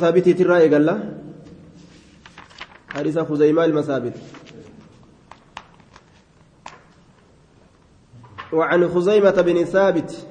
ثابت 0.00 0.28
ترى 0.28 0.68
قال 0.74 0.88
حديث 2.88 3.18
خزيمة 3.18 3.64
المثابت. 3.64 4.14
وعن 8.52 8.88
خزيمة 8.88 9.30
بن 9.30 9.64
ثابت 9.64 10.26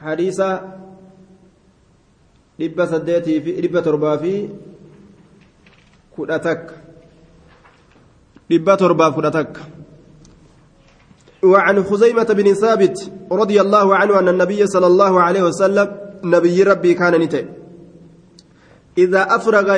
حديث 0.00 0.40
fi 2.58 3.52
dhibba 3.62 3.82
torbaa 3.82 4.18
fi 4.18 4.50
kudha 6.16 6.38
takka 6.38 6.74
dhibba 8.50 8.76
torbaaf 8.76 9.14
kudha 9.14 9.30
takka 9.30 9.60
وعن 11.42 11.82
خزيمة 11.82 12.24
بن 12.24 12.54
ثابت 12.54 13.10
رضي 13.32 13.60
الله 13.60 13.96
عنه 13.96 14.18
أن 14.18 14.28
النبي 14.28 14.66
صلى 14.66 14.86
الله 14.86 15.22
عليه 15.22 15.42
وسلم 15.42 15.88
نبي 16.24 16.62
ربي 16.62 16.94
كان 16.94 17.14
نتئ 17.18 17.61
إذا 18.98 19.22
أفرغ 19.36 19.76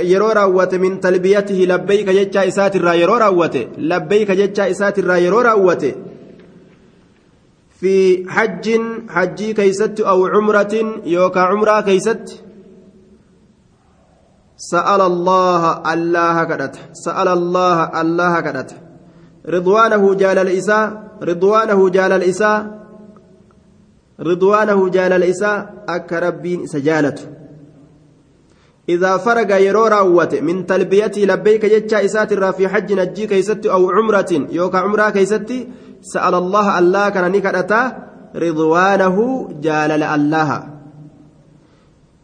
يرو 0.00 0.26
راوت 0.28 0.74
من 0.74 1.00
تلبيته 1.00 1.54
لبيك 1.54 2.08
جتشا 2.10 2.48
إسات 2.48 2.76
الرا 2.76 2.92
يرو 2.92 3.16
راوت. 3.16 3.56
لبيك 3.78 4.30
جتشا 4.30 4.70
إسات 4.70 4.98
الرا 4.98 5.16
يرو 5.16 5.40
راوت. 5.40 5.86
في 7.80 8.24
حج 8.30 8.80
حجي 9.08 9.52
كيست 9.52 10.00
أو 10.00 10.26
عمرة 10.26 11.00
يوكا 11.04 11.40
عمرة 11.40 11.80
كيست. 11.80 12.42
سأل 14.56 15.00
الله 15.00 15.92
الله 15.92 16.44
كدت. 16.44 16.76
سأل 16.92 17.28
الله 17.28 18.00
الله 18.00 18.40
كدت. 18.40 18.70
رضوانه 19.48 20.14
جال 20.14 20.38
الإساء. 20.38 21.18
رضوانه 21.22 21.88
جال 21.88 22.12
الإساء. 22.12 22.86
رضوانه 24.20 24.88
جال 24.88 25.12
الإساء. 25.12 25.84
أك 25.88 26.12
ربين 26.12 26.66
سجالته 26.66 27.43
إذا 28.88 29.16
فرغ 29.16 29.50
يرو 29.56 29.86
راوت 29.86 30.34
من 30.34 30.66
تلبيتي 30.66 31.26
لبيك 31.26 31.66
جتشا 31.66 32.04
إسات 32.04 32.34
في 32.34 32.68
حج 32.68 32.92
نجي 32.92 33.26
كيست 33.26 33.66
أو 33.66 33.90
عمرة 33.90 34.46
يوكا 34.50 34.78
عمرة 34.78 35.10
كيست 35.10 35.50
سأل 36.02 36.34
الله 36.34 36.78
الله 36.78 37.08
كان 37.08 37.32
نكرتا 37.32 37.80
رضوانه 38.36 39.48
جالل 39.60 40.02
الله 40.02 40.50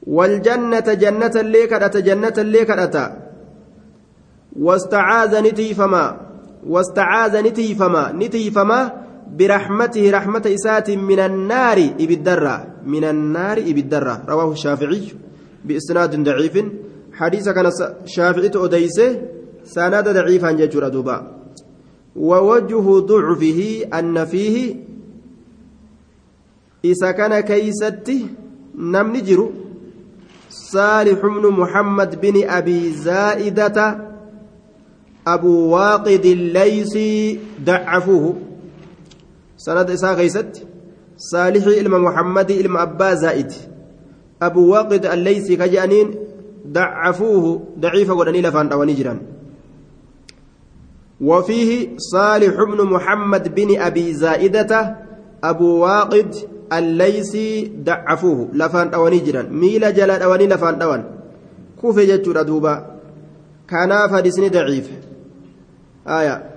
والجنة 0.03 0.89
جنة 1.03 1.35
اللي 1.37 1.67
كرتا 1.67 2.01
جنة 2.01 2.37
اللي 2.39 2.65
كرتا 2.65 3.05
واستعاذ 4.57 5.33
نتيفما 5.43 6.21
واستعاذ 6.67 7.43
نتيفما 7.43 8.13
نتيفما 8.13 8.93
برحمته 9.39 10.11
رحمة 10.11 10.43
إسات 10.47 10.91
من 10.91 11.19
النار 11.19 11.79
إبدرة. 12.01 12.67
من 12.87 13.05
النار 13.05 13.59
إبدرة. 13.59 14.23
رواه 14.29 14.53
الشافعي. 14.53 15.03
بإسناد 15.65 16.25
ضعيف. 16.25 16.57
حديث 17.13 17.49
كان 17.49 17.71
شافعي 18.07 18.51
أديسه 18.55 19.23
سند 19.65 20.09
ضعيفا 20.09 20.51
ججر 20.51 20.89
دوبا 20.89 21.17
ووجه 22.17 22.87
ضعفه 22.99 23.61
أن 23.99 24.25
فيه 24.25 24.77
إذا 26.85 27.11
كان 27.11 27.41
كيستي 27.41 28.27
نم 28.75 29.17
نجر 29.17 29.51
صالح 30.51 31.21
بن 31.21 31.45
محمد 31.61 32.21
بن 32.21 32.49
أبي 32.49 32.93
زائدة 32.93 33.79
أبو 35.27 35.69
واقد 35.69 36.25
الليثي 36.25 37.41
ضعفوه. 37.65 38.35
سند 39.57 39.91
إسا 39.91 40.15
كيست. 40.15 40.67
صالح 41.17 41.67
إلما 41.67 41.99
محمد 41.99 42.51
إلما 42.51 42.83
أبا 42.83 43.15
زائد. 43.15 43.53
أبو 44.43 44.73
واقد 44.73 45.07
الليثي 45.07 45.57
كجانين 45.57 46.15
ضعفوه 46.67 47.63
ضعيف 47.79 48.11
ودني 48.11 48.43
لفان 48.43 49.21
وفيه 51.21 51.89
صالح 51.97 52.55
بن 52.63 52.85
محمد 52.85 53.55
بن 53.55 53.81
أبي 53.81 54.15
زائدة 54.15 54.97
أبو 55.45 55.79
واقد 55.79 56.35
الليثي 56.73 57.73
ضعفوه 57.85 58.49
لفان 58.53 58.95
أو 58.95 59.09
نجرا 59.09 59.43
ميل 59.43 59.85
أوان 60.83 61.05
كوفي 61.81 62.07
جتشور 62.07 62.43
دوبا 62.43 62.75
كان 63.69 64.09
فحديثني 64.09 64.49
ضعيف 64.49 64.91
آية 66.09 66.51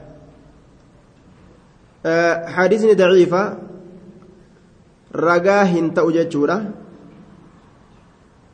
حديثني 2.46 2.94
ضعيفة 2.94 3.58
رقاه 5.16 5.88
تأو 5.96 6.10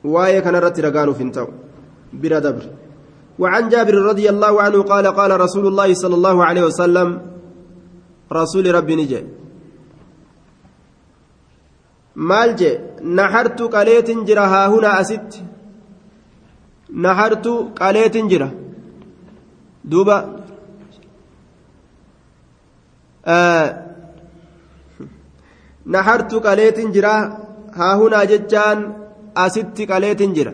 وايه 0.03 0.39
كان 0.39 0.55
رتي 0.55 0.81
رقانو 0.81 1.13
فينتو 1.13 1.47
بلا 2.13 2.39
دبر 2.39 2.65
وعن 3.39 3.69
جابر 3.69 3.95
رضي 4.11 4.29
الله 4.29 4.61
عنه 4.61 4.79
قال 4.83 5.07
قال 5.07 5.31
رسول 5.41 5.67
الله 5.67 5.93
صلى 5.93 6.15
الله 6.15 6.45
عليه 6.45 6.63
وسلم 6.69 7.09
رسول 8.31 8.75
ربي 8.75 8.95
نجي 8.95 9.23
maal 12.15 12.49
jee 12.59 12.81
nahartu 13.19 13.69
qaleetin 13.75 14.25
jira 14.27 14.43
haa 14.53 14.67
huna 14.73 14.89
asitti 15.01 15.39
nahartu 17.05 17.53
qaleetin 17.79 18.29
jira 18.31 18.49
duuba 19.91 20.17
nahartu 25.95 26.41
qaleetin 26.47 26.91
jira 26.95 27.13
haa 27.79 27.93
hunaa 28.01 28.25
jechaan 28.31 28.79
asitti 29.35 29.85
qaleetin 29.87 30.33
jira. 30.33 30.53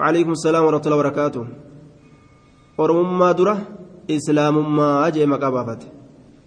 وعليكم 0.00 0.32
السلام 0.32 0.64
ورحمة 0.64 0.80
الله 0.86 0.96
وبركاته 0.96 1.46
أجي 5.06 5.26
مكا 5.26 5.48
بافت 5.50 5.82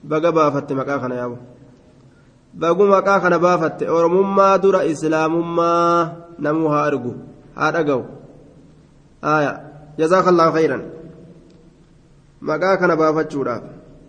بقى 0.04 0.32
بافت 0.32 0.74
مكا 0.74 0.98
خنا 0.98 1.16
يابو 1.16 1.38
بقى 2.54 2.76
مكا 2.76 3.20
خنا 3.20 3.38
بافت 3.38 3.84
أرمما 3.84 4.58
درة 4.58 4.92
إسلام 4.92 5.56
ما 5.56 5.74
نموها 6.40 6.88
أرجو 6.88 7.14
هذا 7.58 7.82
جو 7.82 8.02
آية 9.24 9.54
جزاك 10.00 10.28
الله 10.28 10.52
خيرا 10.52 10.78
مكا 12.42 12.76
خنا 12.82 12.96
بافت 12.96 13.32
شورا 13.32 13.62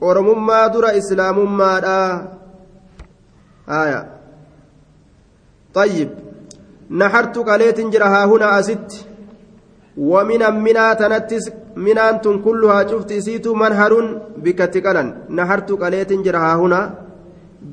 أرمما 0.02 0.66
درة 0.66 0.98
إسلام 0.98 1.56
ما 1.56 1.72
آية 3.68 4.13
طيب 5.73 6.09
نحرت 6.91 7.37
قليت 7.37 7.79
جرها 7.81 8.25
هنا 8.25 8.59
أست 8.59 9.05
ومن 9.97 10.41
منا 10.65 10.93
تنتس 10.93 11.51
منان 11.75 12.17
كلها 12.45 12.87
شفت 12.87 13.13
سيت 13.13 13.47
منهر 13.47 13.93
بك 14.43 14.59
تقلن 14.73 15.07
نحرت 15.29 15.71
قليت 15.71 16.13
جرها 16.13 16.55
هنا 16.55 16.81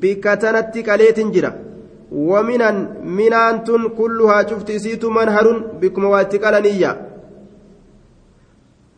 بك 0.01 0.23
تنت 0.41 0.89
قليت 0.89 1.19
جرا 1.19 1.51
ومن 2.11 2.61
منان 3.17 3.57
كلها 3.97 4.37
شفت 4.49 4.71
سيت 4.71 5.05
منهر 5.05 5.47
بك 5.81 5.97
مواتقلنية 5.99 6.91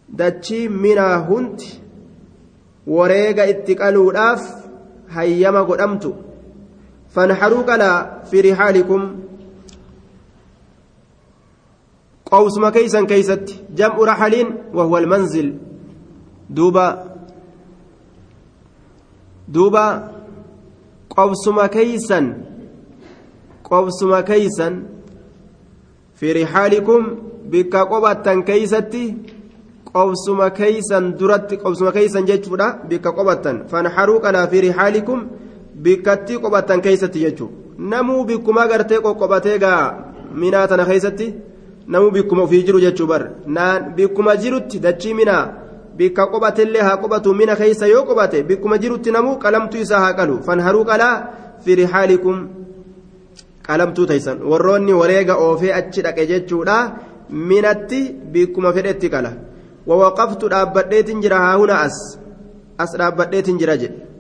دتشي 0.10 0.68
منا 0.68 1.08
هنت 1.30 1.62
wareega 2.88 3.46
itti 3.54 3.76
qaluudhaaf 3.76 4.42
hayyama 5.16 5.64
godhamtu 5.70 6.12
fanharuu 7.15 7.63
qalaa 7.71 7.99
fi 8.31 8.43
rihaalikum 8.47 9.03
qawsuma 12.31 12.69
keeysan 12.77 13.07
keeysatti 13.07 13.61
jam'u 13.79 14.07
raxaliin 14.11 14.49
wahuwa 14.77 14.99
almanzil 15.03 15.49
duuba 16.57 16.87
duuba 19.55 19.85
qobsuma 21.17 21.69
keeysan 21.69 22.27
qobsuma 23.69 24.23
keeysan 24.31 24.75
fi 26.19 26.33
rihaalikum 26.41 27.03
bikka 27.53 27.81
qobattan 27.93 28.43
keeysatti 28.49 29.05
qobsuma 29.93 30.51
keeysan 30.51 31.05
duratti 31.19 31.55
qobsuma 31.63 31.93
keeysan 31.93 32.27
jechuudha 32.31 32.69
bikka 32.91 33.11
qobattan 33.19 33.57
fanharuu 33.71 34.19
qalaa 34.25 34.47
fi 34.53 34.59
rihaalikum 34.67 35.21
bikkatti 35.83 36.39
qobattan 36.43 36.81
keeysatti 36.85 37.21
jechuu 37.25 37.51
namuu 37.79 38.25
bikkuma 38.29 38.67
gartee 38.71 39.01
qoqqobatee 39.05 39.59
gaa 39.65 39.83
minaa 40.43 40.67
tana 40.71 40.85
keeysatti 40.91 41.27
namuu 41.93 42.11
bikkuma 42.17 42.43
ofii 42.47 42.63
jiru 42.67 42.81
jechuu 42.87 43.07
bar 43.13 43.23
naan 43.57 43.93
bikkuma 43.97 44.37
jirutti 44.43 44.81
dachii 44.85 45.15
minaa 45.21 45.45
bikka 45.99 46.27
qobateillee 46.33 46.83
haa 46.87 46.97
qobatu 47.03 47.35
mina 47.41 47.57
keeysa 47.61 47.87
yoo 47.95 48.05
qobate 48.09 48.43
bikkuma 48.49 48.79
jirutti 48.83 49.11
namuu 49.17 49.37
qalamtuu 49.45 49.81
isaa 49.85 50.01
haa 50.05 50.13
qalu. 50.19 50.39
Fanharuu 50.47 50.85
qalaa 50.91 51.17
fi 51.65 51.75
rihaalikum 51.81 52.37
qalamtuu 53.67 54.07
teeysan 54.11 54.39
warroonni 54.51 54.93
wareega 55.01 55.35
oofee 55.45 55.73
achi 55.81 56.03
dhaqe 56.07 56.27
jechuudha 56.31 56.77
minatti 57.51 58.01
bikkuma 58.33 58.73
fedhetti 58.77 59.09
qala. 59.15 59.31
Wawaqaftu 59.89 60.49
dhaabbadheetin 60.55 61.23
jira 61.23 61.39
haa 61.45 61.57
huna 61.61 61.81
as. 61.87 61.97
As 62.79 62.91
dhaabbadheetin 63.01 63.59
jira 63.61 63.77
jedhe 63.83 64.14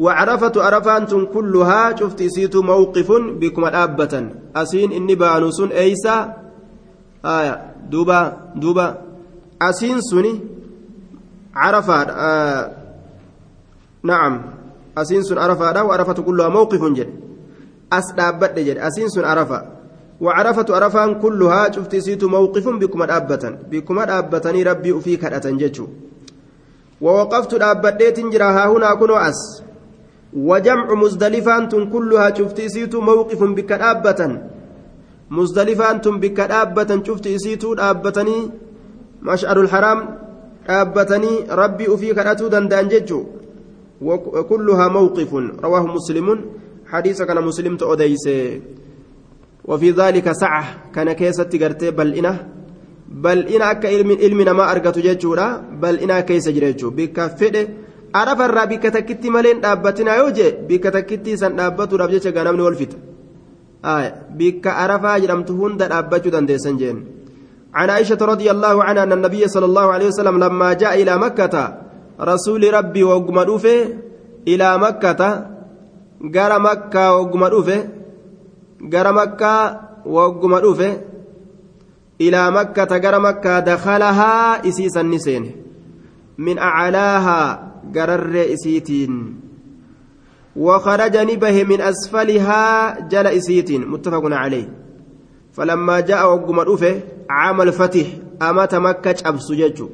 وعرفة 0.00 0.52
عرفان 0.56 1.26
كلها 1.28 1.96
شفت 1.96 2.22
سيت 2.22 2.56
موقف 2.56 3.12
بكم 3.12 3.64
الأبة. 3.64 4.14
أسين 4.56 4.92
إني 4.92 5.14
بانوس 5.14 5.60
أيسا. 5.60 6.16
آية. 7.24 7.54
دوبا 7.92 8.20
دوبا. 8.56 8.86
أسين 9.62 10.00
سني. 10.00 10.40
عرفات 11.54 12.08
آه 12.10 12.70
نعم. 14.02 14.42
أسين 14.98 15.22
سن 15.22 15.38
عرفات 15.38 15.76
وعرفة 15.76 16.12
كلها 16.12 16.48
موقف 16.48 16.82
جد. 16.96 17.10
أسدابت 17.92 18.58
جد. 18.58 18.78
أسين 18.78 19.08
سن 19.08 19.24
عرفة. 19.24 19.58
وعرفة 20.20 20.66
عرفان 20.76 21.20
كلها 21.20 21.72
شفت 21.72 21.96
سيت 21.96 22.24
موقف 22.24 22.68
بكم 22.68 23.02
الأبة. 23.02 23.58
بكم 23.70 23.98
الأبة 23.98 24.46
ربي 24.66 24.98
أفيك 24.98 25.24
أتنججو. 25.24 25.86
ووقفت 27.00 27.54
الأبديت 27.54 28.20
جرا 28.20 28.44
ها 28.44 28.66
هنا 28.72 28.94
كنوا 28.94 29.28
أس. 29.28 29.69
وجمع 30.36 30.94
مزدلفة 30.94 31.84
كلها 31.84 32.34
شفت 32.34 32.60
سيت 32.60 32.94
موقف 32.94 33.42
بك 33.42 33.72
الأبة 33.72 34.20
مزدلفة 35.30 36.10
بك 36.10 36.40
الأبة 36.40 37.02
شفت 37.06 37.28
سيت 37.28 37.64
الأبتني 37.64 38.50
مشعر 39.22 39.60
الحرام 39.60 39.98
أبتني 40.68 41.32
ربي 41.50 41.94
أفيك 41.94 42.18
أتو 42.18 42.48
دندانججو 42.48 43.24
وكلها 44.02 44.88
موقف. 44.88 45.34
رواه 45.64 45.86
مسلم. 45.86 46.40
حديث 46.86 47.22
كان 47.22 47.44
مسلم 47.44 47.76
تؤديس. 47.76 48.28
وفي 49.64 49.90
ذلك 49.90 50.32
سعة. 50.32 50.64
كان 50.94 51.12
كيسة 51.12 51.50
قرتي 51.62 51.90
بل 51.90 52.14
إنه 52.14 52.46
بل 53.08 53.38
إن 53.48 53.62
أكا 53.62 53.88
علم 53.88 54.10
علمنا 54.22 54.52
ما 54.52 54.70
أرقت 54.72 54.98
جيتشورا 54.98 55.64
بل 55.82 55.98
إن 55.98 56.20
كيس 56.20 56.48
جريتشو 56.48 56.90
بك 56.90 57.20
فده 58.14 58.20
عرف 58.20 58.40
الرا 58.40 58.64
بك 58.64 58.82
تكتي 58.82 59.30
ملين 59.30 59.60
دابتنا 59.60 60.16
يوجي 60.16 60.50
بك 60.68 60.82
تكتي 60.82 61.36
سن 61.36 61.56
دابتو 61.56 61.96
رابجيتش 61.96 62.26
غنمني 62.26 62.62
والفت 62.62 62.92
آية 63.84 64.10
بك 64.38 64.66
عرفا 64.66 65.18
جرمت 65.18 65.50
هند 65.50 65.82
دابتو 65.82 66.30
دندسن 66.30 66.76
جين 66.76 66.98
عن 67.74 67.90
عائشة 67.90 68.20
رضي 68.32 68.50
الله 68.50 68.84
عنها 68.84 69.02
أن 69.02 69.12
النبي 69.12 69.48
صلى 69.48 69.66
الله 69.70 69.86
عليه 69.92 70.06
وسلم 70.06 70.44
لما 70.44 70.72
جاء 70.72 71.02
إلى 71.02 71.16
مكة 71.16 71.54
رسول 72.20 72.74
ربي 72.74 73.02
وقم 73.04 73.38
إلى 74.48 74.78
مكة 74.78 75.22
dhufe 77.50 77.76
gara 78.88 79.12
makkaa 79.12 79.80
wagguma 80.04 80.60
dhufe 80.60 81.00
ilaa 82.18 82.50
makkata 82.50 82.98
gara 83.00 83.20
makkaa 83.20 83.60
dakalahaa 83.60 84.60
isiisan 84.62 85.08
ni 85.08 85.20
seene. 85.20 85.56
Min 86.36 86.58
aclaahaa 86.58 87.69
gararree 87.92 88.52
isiitiin. 88.52 89.34
وخرج 90.56 91.16
نبه 91.16 91.64
من 91.64 91.80
أسفلها 91.80 92.98
جل 93.08 93.26
إسيتين 93.26 93.88
متفق 93.88 94.22
عليه. 94.24 94.68
فلما 95.52 96.00
جاء 96.00 96.32
وقم 96.32 96.60
الأفه 96.60 97.00
عام 97.30 97.60
الفتح. 97.60 98.06
أمت 98.42 98.74
مكة 98.74 99.14
أبس 99.26 99.52
ججو. 99.52 99.88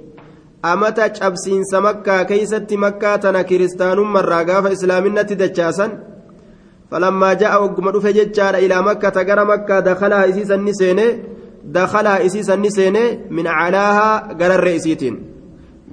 أمت 0.64 0.98
أبسين 1.22 1.64
سمكة 1.64 2.22
كيست 2.22 2.72
مكة 2.72 3.16
تنا 3.16 3.42
كريستان 3.42 3.98
مرة 3.98 4.34
قاف 4.34 4.66
إسلامنا 4.66 5.22
تدجاسا 5.22 6.02
فلما 6.90 7.32
جاء 7.34 7.62
وقم 7.62 7.90
دفه 7.90 8.10
ججار 8.10 8.54
إلى 8.54 8.82
مكة 8.82 9.22
غير 9.22 9.44
مكة 9.44 9.80
دخلها 9.80 10.28
إسيسا 10.28 10.54
النسينة 10.54 11.18
دخلها 11.64 12.26
إسيسا 12.26 12.54
النسينة 12.54 13.18
من 13.30 13.46
علاها 13.46 14.32
غير 14.40 14.54
الرئيسيتين 14.54 15.35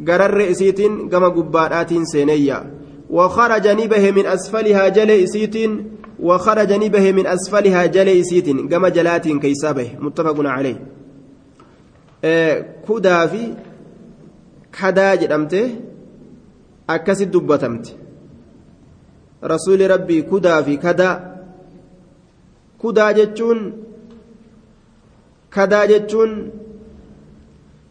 غير 0.07 0.25
الرئيسيتين 0.25 1.09
كما 1.09 1.27
قبارات 1.27 1.93
سينية 2.03 2.73
وخرج 3.09 3.67
نبه 3.67 4.11
من 4.11 4.25
أسفلها 4.25 4.87
جل 4.87 5.11
إسيتين 5.11 5.71
وخرج 6.19 6.73
نبه 6.73 7.11
من 7.11 7.27
أسفلها 7.27 7.85
جل 7.85 8.09
إسيتين 8.09 8.67
كما 8.69 8.89
جلات 8.89 9.27
كيسابه 9.27 9.89
متفق 9.99 10.37
عليه 10.39 10.77
كدا 12.87 13.27
في 13.27 13.53
كدا 14.81 15.15
جدمته 15.15 15.69
أكسد 16.89 17.31
دبتمته 17.31 18.03
rasuuli 19.43 19.87
rabbii 19.87 20.23
kudaa 20.23 20.63
fi 20.63 20.77
kadaa. 20.77 21.21
Kudaa 22.77 23.13
jechuun 23.13 23.59
kadaa 25.49 25.87
jechuun 25.87 26.31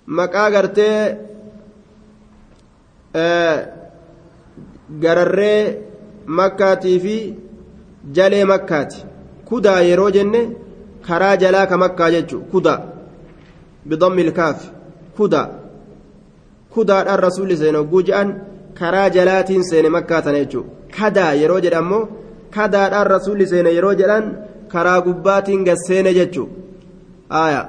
maqaa 0.06 0.50
gartee 0.50 1.16
gararree 5.02 5.78
makkaatii 6.26 6.98
fi 7.00 7.16
jalee 8.12 8.44
makkaati. 8.44 9.04
Kudaa 9.44 9.80
yeroo 9.88 10.10
jenne 10.10 10.40
karaa 11.06 11.36
jalaa 11.36 11.66
ka 11.66 11.76
makkaa 11.78 12.10
jechuun 12.10 12.44
kudaa. 12.52 12.80
Bidammi 13.88 14.22
ilkaaf 14.22 14.64
kudaa. 15.16 15.48
Kudaadhaan 16.74 17.18
rasuulli 17.26 17.56
seene 17.56 17.78
hogguu 17.78 18.02
je'an 18.02 18.30
karaa 18.78 19.08
jalaatiin 19.16 19.64
seene 19.70 19.88
makkaa 19.88 20.22
tana 20.22 20.38
jechuudha. 20.38 20.70
kadaa 21.00 21.32
yeroo 21.40 21.60
jedhan 21.64 21.84
ammoo 21.84 22.08
kadaadhaan 22.54 23.06
rasuulli 23.14 23.46
seene 23.52 23.70
yeroo 23.76 23.92
jedhan 24.00 24.24
karaa 24.72 25.00
gubbaatiin 25.06 25.62
gasseene 25.68 26.12
jechuudha 26.18 27.62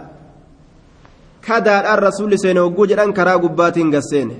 kadaadhaan 1.48 2.00
rasuulli 2.07 2.38
seene 2.44 2.60
hogguu 2.66 2.86
jedhan 2.92 3.13
karaa 3.19 3.38
gubbaatiin 3.44 3.92
gasseene 3.95 4.36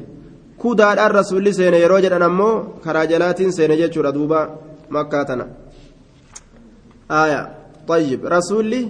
kudaadhaan 0.64 1.16
rasuulli 1.20 1.54
seene 1.60 1.78
yeroo 1.84 2.02
jedhan 2.06 2.28
ammoo 2.30 2.56
karaa 2.84 3.06
jalaatiin 3.12 3.56
seene 3.58 3.80
jechuudha 3.82 4.16
duuba 4.18 4.40
makkaa 4.96 5.26
tana 5.30 5.46
طيب 7.88 8.22
rasuulli 8.36 8.82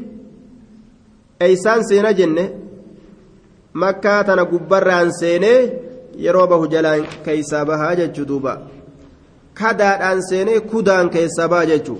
eeysaan 1.45 1.81
seena 1.89 2.11
jenne 2.19 2.43
makkaa 3.81 4.23
tana 4.27 4.43
gubbarraan 4.51 5.09
seenee 5.19 5.59
yeroo 6.25 6.47
bahu 6.51 6.67
jalaan 6.73 7.07
keeysaa 7.25 7.65
bahaa 7.69 7.95
jechuu 7.99 8.27
duuba 8.31 8.53
كدان 9.59 10.21
سيني 10.21 10.59
كدان 10.59 11.09
كيسابا 11.09 11.63
جيتشو 11.63 11.95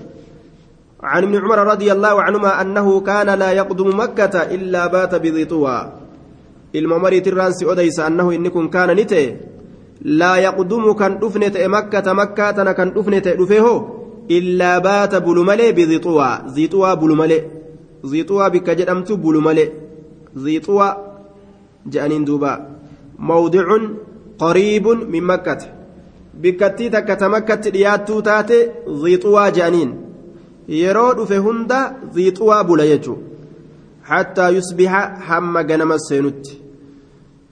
عن 1.02 1.22
ابن 1.22 1.34
عمر 1.36 1.58
رضي 1.58 1.92
الله 1.92 2.22
عنهما 2.22 2.60
أنه 2.60 3.00
كان 3.00 3.28
لا 3.38 3.50
يقدم 3.52 3.88
مكة 4.00 4.34
إلا 4.54 4.86
بات 4.86 5.14
بذي 5.14 5.44
طوى 5.44 5.92
الممري 6.74 7.20
ترانس 7.20 7.62
أديس 7.62 8.00
أنه 8.00 8.32
إنكم 8.32 8.68
كان 8.68 8.90
نتي 8.96 9.53
لا 10.04 10.36
يقدم 10.36 10.92
كان 10.92 11.18
دفنت 11.18 11.56
مكة 11.56 12.12
مكة 12.12 12.50
تنا 12.50 12.72
كان 12.72 12.92
دفنت 12.92 13.28
دفيه 13.28 13.88
إلا 14.30 14.78
بات 14.78 15.14
بلملي 15.14 15.72
بذي 15.72 15.98
طوى 15.98 16.38
ذي 16.48 16.66
طوى 16.66 16.96
بلملي 16.96 17.42
ذي 18.06 18.22
طوى 18.22 18.50
بك 18.50 18.70
جدمت 18.70 19.12
بلملي 19.12 19.72
ذي 20.38 20.58
طوى 20.58 20.96
جانين 21.86 22.24
دوبا 22.24 22.52
موضع 23.18 23.78
قريب 24.38 24.86
من 24.88 25.22
مكة 25.22 25.58
takka 26.42 27.16
tamakkatti 27.16 27.70
dhiyaattuu 27.70 28.22
taate 28.22 28.56
ziixuwaa 29.02 29.50
je'aniin 29.56 29.92
yeroo 30.68 31.12
dhufe 31.18 31.36
hunda 31.36 31.78
ziixuwaa 32.14 32.64
bula 32.64 32.86
jechuudha 32.86 33.22
hattaa 34.02 34.48
yusbiha 34.48 35.02
hamma 35.26 35.62
ganama 35.62 35.98
seenutti 35.98 36.63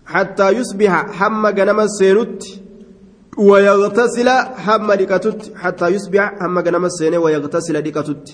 hattaa 0.05 0.51
yusbiha 0.51 1.07
hamma 1.19 1.53
ganama 1.53 1.89
seenutti 1.89 2.63
ويغتسل 3.39 4.29
هم 4.67 4.93
لكتت 4.93 5.53
حتى 5.57 5.89
يصبح 5.89 6.43
هم 6.43 6.61
جنم 6.61 6.85
السنة 6.85 7.19
ويغتسل 7.19 7.75
لكتت 7.75 8.27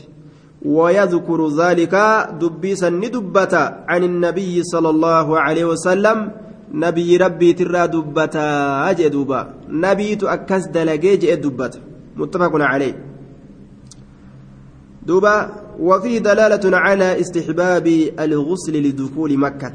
ويذكر 0.62 1.48
ذلك 1.48 1.94
دبيسا 2.40 2.88
ندبتا 2.90 3.84
عن 3.88 4.04
النبي 4.04 4.62
صلى 4.62 4.90
الله 4.90 5.40
عليه 5.40 5.64
وسلم 5.64 6.30
rabbiitirraa 6.72 7.88
dubbataa 7.88 8.94
jee 8.94 9.10
duuba 9.10 9.54
nabiitu 9.68 10.28
akkas 10.28 10.70
dalagee 10.70 11.16
jee 11.16 11.36
dubbata 11.36 11.78
muttafaqun 12.16 12.60
calee 12.60 12.94
duuba 15.06 15.64
وفيه 15.80 16.18
دلالة 16.18 16.76
على 16.76 17.20
استحباب 17.20 17.86
الغسل 18.18 18.82
لدخول 18.82 19.38
مكة 19.38 19.72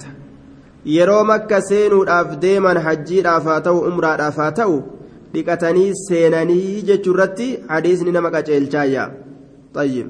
yeroo 0.86 1.24
makka 1.24 1.62
seenuudhaaf 1.62 2.40
deeman 2.46 2.78
hajjiidhaaf 2.78 3.46
haa 3.52 3.62
ta'u 3.68 3.86
umraadhaaf 3.90 4.38
haa 4.44 4.52
ta'u 4.62 4.80
dhiqatanii 5.34 5.92
seenanii 6.08 6.82
jechuu 6.90 7.14
irratti 7.14 7.52
hadiisni 7.68 8.12
nama 8.12 8.32
qaceelchaayya. 8.32 9.12
طيب 9.74 10.08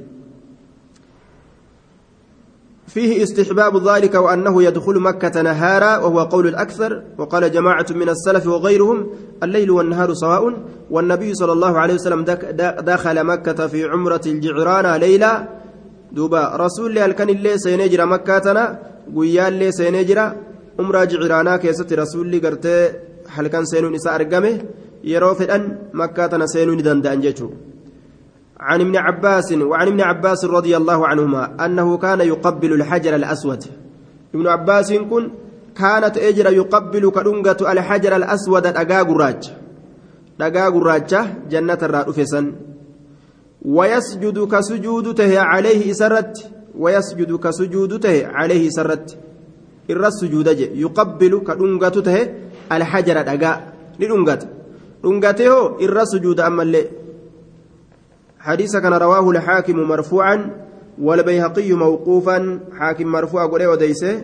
فيه 2.88 3.24
استحباب 3.24 3.88
ذلك 3.90 4.16
وأنه 4.16 4.64
يدخل 4.64 5.00
مكة 5.00 5.42
نهارا 5.42 5.98
وهو 5.98 6.20
قول 6.20 6.48
الأكثر 6.48 7.04
وقال 7.18 7.52
جماعة 7.52 7.86
من 7.96 8.10
السلف 8.10 8.48
وغيرهم 8.48 9.08
الليل 9.44 9.72
والنهار 9.72 10.14
سواء 10.14 10.54
والنبي 10.92 11.34
صلى 11.34 11.52
الله 11.52 11.80
عليه 11.80 11.94
وسلم 11.94 12.24
دخل 12.80 13.24
مكة 13.24 13.68
في 13.68 13.86
عمرة 13.86 14.22
الجعران 14.26 15.00
ليلة 15.00 15.48
دوبا 16.12 16.56
رسول 16.56 16.90
الله 16.92 17.12
كان 17.12 17.30
اللي 17.30 17.58
سينجر 17.58 18.06
مكة 18.06 18.78
قيال 19.16 19.54
اللي 19.54 19.72
سينجر 19.72 20.34
كيست 21.58 21.94
رسول 21.94 22.26
الله 22.26 22.40
قرت 22.40 22.68
هل 23.36 23.48
كان 23.48 23.66
سينو 23.66 23.90
نساء 23.90 24.16
أرقمه 24.16 24.54
yeroo 25.04 25.36
fedhan 25.36 25.64
makkaa 26.00 26.30
tana 26.32 26.48
seenuu 26.48 26.76
ni 26.76 26.84
danda'an 26.84 27.22
jechuudha. 27.22 27.58
عن 28.64 28.82
ابن 28.82 28.96
عباس 28.98 29.52
وعن 29.52 29.88
ابن 29.88 30.02
عباس 30.02 30.46
رضي 30.46 30.78
الله 30.78 31.08
عنهما 31.08 31.66
أنه 31.66 31.98
كان 31.98 32.20
يقبل 32.22 32.74
الحجر 32.74 33.16
الأسود 33.16 33.64
ابن 34.36 34.48
عباس 34.48 34.94
كن 34.94 35.32
كانت 35.76 36.18
أجر 36.18 36.54
يقبل 36.54 37.12
كدنجة 37.12 37.72
الحجر 37.72 38.16
الأسود 38.16 38.66
أجاج 38.66 39.10
الراج 39.10 39.54
أجاج 40.42 40.74
الراج 40.76 41.16
جنة 41.50 41.78
الرأفسا 41.82 42.52
ويسجد 43.66 44.38
كسجود 44.48 45.16
ته 45.16 45.40
عليه 45.40 45.94
سرت 45.94 46.52
ويسجد 46.78 47.36
كسجود 47.36 48.00
ته 48.00 48.28
عليه 48.28 48.70
سرت 48.70 49.18
irra 49.92 50.12
sujuuda 50.12 50.56
je 50.60 50.72
yuqabbilu 50.84 51.42
ka 51.48 51.56
dhungatu 51.56 52.02
tahe 52.02 52.24
alhajara 52.70 53.24
dhagaa 53.30 53.58
ni 54.00 54.06
dhungata 54.12 54.48
dhungatee 55.04 55.48
hoo 55.54 55.78
irra 55.80 56.06
sujuuda 56.06 56.46
ammallee 56.46 56.88
حديث 58.44 58.76
كان 58.76 58.94
رواه 58.94 59.30
الحاكم 59.30 59.78
مرفوعا 59.88 60.52
والبيهقي 61.02 61.72
موقوفا 61.74 62.60
حاكم 62.80 63.08
مرفوع 63.08 63.46
قولي 63.46 63.68
وديسه 63.68 64.22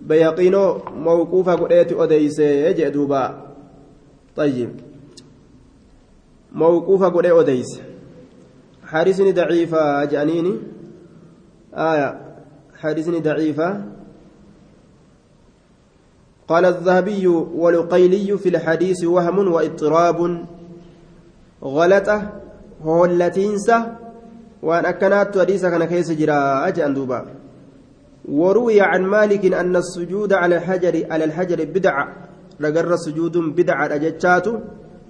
بيهقينو 0.00 0.78
موقوفا 0.96 1.54
قولي 1.54 1.94
وديسه 1.94 2.44
يجي 2.44 2.90
دوبا 2.90 3.46
طيب 4.36 4.70
موقوفا 6.52 7.08
قولي 7.08 7.32
وديسه 7.32 7.80
حديثني 8.86 9.32
ضعيفة 9.32 10.04
جانيني 10.04 10.54
آية 11.74 12.20
حديثني 12.80 13.20
ضعيفة 13.20 13.84
قال 16.50 16.64
الذهبي 16.64 17.26
والقيلي 17.62 18.38
في 18.38 18.48
الحديث 18.48 19.04
وهم 19.04 19.52
واضطراب 19.52 20.18
غلطة 21.62 22.32
هولتينسة 22.82 23.78
وأن 24.62 24.84
أكنات 24.84 25.38
حديث 25.38 25.62
كان 25.66 25.84
كيس 25.84 26.10
جرا 26.10 26.68
أجأن 26.68 26.94
دوبا. 26.94 27.20
وروي 28.28 28.80
عن 28.80 29.02
مالك 29.02 29.54
أن 29.54 29.76
السجود 29.76 30.32
على 30.32 30.56
الحجر 30.56 31.06
على 31.10 31.24
الحجر 31.24 31.64
بدعة 31.64 32.04
لقر 32.60 32.96
سجود 32.96 33.36
بدعة 33.38 33.94
أجتشات 33.94 34.46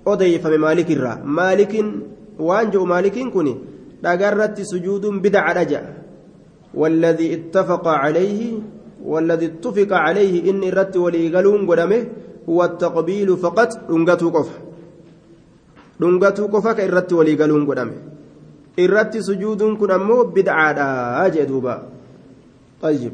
أضيف 0.07 0.47
من 0.47 0.59
مالك 0.59 0.91
الرا. 0.91 1.15
مالك 1.25 1.85
وأنجو 2.39 2.85
مالك 2.85 3.17
كني 3.35 3.55
لقرت 4.03 4.61
سجود 4.61 5.07
بدعة 5.07 5.61
أجأ 5.61 5.83
والذي 6.75 7.35
اتفق 7.35 7.89
عليه 7.89 8.41
والذي 9.05 9.47
اتفق 9.47 9.91
عليه 9.93 10.51
إن 10.51 10.63
الرت 10.63 10.97
وليقلون 10.97 11.71
قدمه 11.71 12.07
هو 12.49 12.65
التقبيل 12.65 13.37
فقط 13.37 13.91
رنقته 13.91 14.31
قف. 14.31 14.51
رنقته 16.03 16.47
قف 16.47 16.67
كالرت 16.69 17.13
وليقلون 17.13 17.67
قدمه. 17.67 17.97
الرت 18.79 19.17
سجود 19.19 19.63
كن 19.63 19.91
أمو 19.91 20.23
بدعة 20.23 20.81
أجدوبا 21.27 21.77
طيب. 22.83 23.13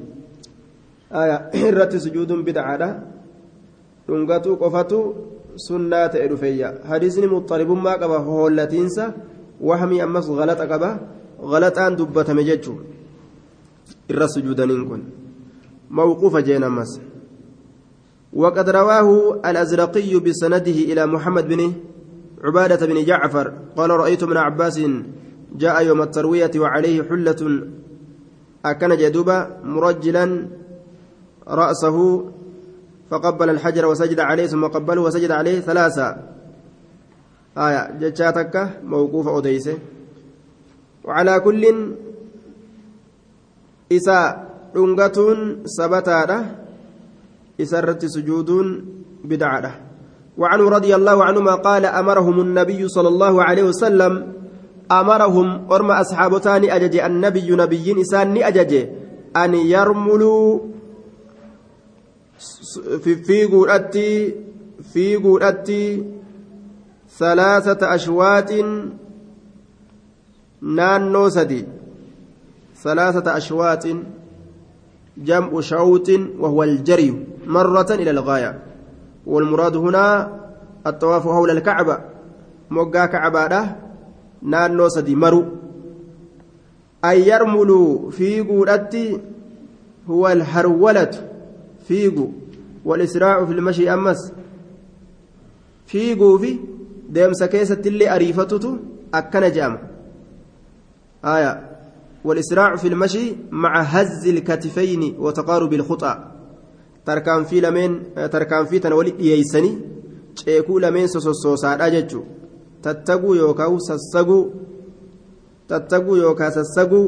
آية 1.13 1.37
الرت 1.69 1.97
سجود 1.97 2.33
بدعة 2.33 3.03
رنقته 4.11 4.57
قفته 4.57 5.15
سنة 5.57 6.13
إرفية 6.27 6.69
حديثني 6.85 7.27
مضطرب 7.27 7.71
ما 7.71 7.93
قبه 7.93 8.17
هولتينسا 8.17 9.15
وهمي 9.61 10.05
أمس 10.05 10.27
غلط 10.29 10.61
قبه 10.61 10.99
غلطان 11.41 11.97
دبة 11.97 12.29
مججو. 12.33 12.75
الرت 14.11 14.31
سجودين 14.31 14.89
كن. 14.89 15.03
موقوف 15.91 16.37
جينا 16.37 16.69
مس. 16.69 17.01
وقد 18.33 18.71
رواه 18.71 19.41
الأزرقي 19.51 20.19
بسنده 20.21 20.79
إلى 20.91 21.07
محمد 21.07 21.49
بن 21.49 21.73
عبادة 22.45 22.87
بن 22.87 23.05
جعفر. 23.05 23.53
قال 23.77 23.91
رأيت 23.91 24.23
ابن 24.23 24.37
عباس 24.37 24.81
جاء 25.57 25.87
يوم 25.87 26.03
التروية 26.03 26.51
وعليه 26.57 27.03
حلة 27.03 27.63
أكن 28.65 28.97
جدوبا 28.97 29.61
مرجلا 29.65 30.47
رأسه 31.49 32.25
فقبل 33.11 33.51
الحجر 33.51 33.87
وسجد 33.87 34.21
عليه 34.21 34.47
ثم 34.47 34.65
قبله 34.67 35.01
وسجد 35.03 35.31
عليه 35.31 35.61
ثلاثة. 35.61 36.17
آية. 37.59 37.91
جتشاتك 38.01 38.81
موقوف 38.85 39.29
أديسه 39.29 39.79
وعلى 41.05 41.41
كل 41.41 41.95
إساء 43.93 44.46
dhungatuun 44.77 45.65
sabataadha 45.65 46.39
isarratti 47.59 48.13
sujuuduun 48.13 48.69
bidcaadha 49.25 49.87
وعنه 50.37 50.69
رضي 50.69 50.93
الله 50.95 51.25
عنهما 51.25 51.55
قال 51.65 51.85
أمرهم 51.87 52.41
النبي 52.41 52.89
صلى 52.89 53.09
الله 53.09 53.35
عليه 53.43 53.63
وسلم 53.73 54.33
أمرهم 54.93 55.73
أرم 55.73 55.91
أصحابتان 55.91 56.71
أجج 56.71 56.97
النبي 56.97 57.49
نبي 57.51 58.01
إسان 58.01 58.37
أجج 58.37 58.73
أن 59.37 59.55
يرملوا 59.55 60.61
في 63.01 63.45
قرأتي 63.45 64.35
في 64.93 65.17
قرأتي 65.17 66.05
ثلاثة 67.19 67.95
أشواط 67.95 68.53
نانو 70.63 71.29
سدي 71.29 71.65
ثلاثة 72.83 73.37
أشواط 73.37 73.87
جمع 75.19 75.61
شوط 75.61 76.11
وهو 76.39 76.63
الجري 76.63 77.27
مرة 77.47 77.87
إلى 77.91 78.11
الغاية. 78.11 78.59
والمراد 79.27 79.77
هنا 79.77 80.33
الطواف 80.87 81.23
حول 81.23 81.51
الكعبة. 81.51 81.99
موقع 82.71 83.07
كعبة 83.07 83.75
نانو 84.43 84.89
سدي 84.89 85.15
مرو. 85.15 85.45
أن 87.05 87.19
يرملوا 87.19 88.11
في 88.11 88.41
قولتي 88.41 89.21
هو 90.11 90.29
الهرولة. 90.29 91.11
فيقو 91.89 92.29
والإسراع 92.85 93.45
في 93.45 93.53
المشي 93.53 93.95
أمس. 93.95 94.33
فيقو 95.87 96.39
في 96.39 96.59
ديمس 97.09 97.45
كيسة 97.45 97.83
اللي 97.87 98.15
أريفتته 98.15 98.79
أكن 99.15 99.53
جام 99.53 99.79
آية. 101.25 101.76
والإسراع 102.27 102.77
في 102.77 102.89
المشي 102.89 103.37
مع 103.51 103.81
هز 103.81 104.27
الكتفين 104.27 105.17
وتقارب 105.19 105.73
الخطى 105.73 106.15
تركان 107.07 107.45
في 107.45 107.61
لمن 107.61 107.91
تركان 108.31 108.65
في 108.67 108.79
تنولي 108.79 109.15
ييسني 109.19 109.79
ceekuu 110.37 110.81
lameen 110.85 111.09
sosossoosaadha 111.09 111.87
jechuun 111.91 112.27
tattaguu 112.85 113.35
yookaan 113.35 113.81
sassaguu 113.89 114.43
tattaguu 115.71 116.17
yookaan 116.17 116.53
sassaguu 116.53 117.07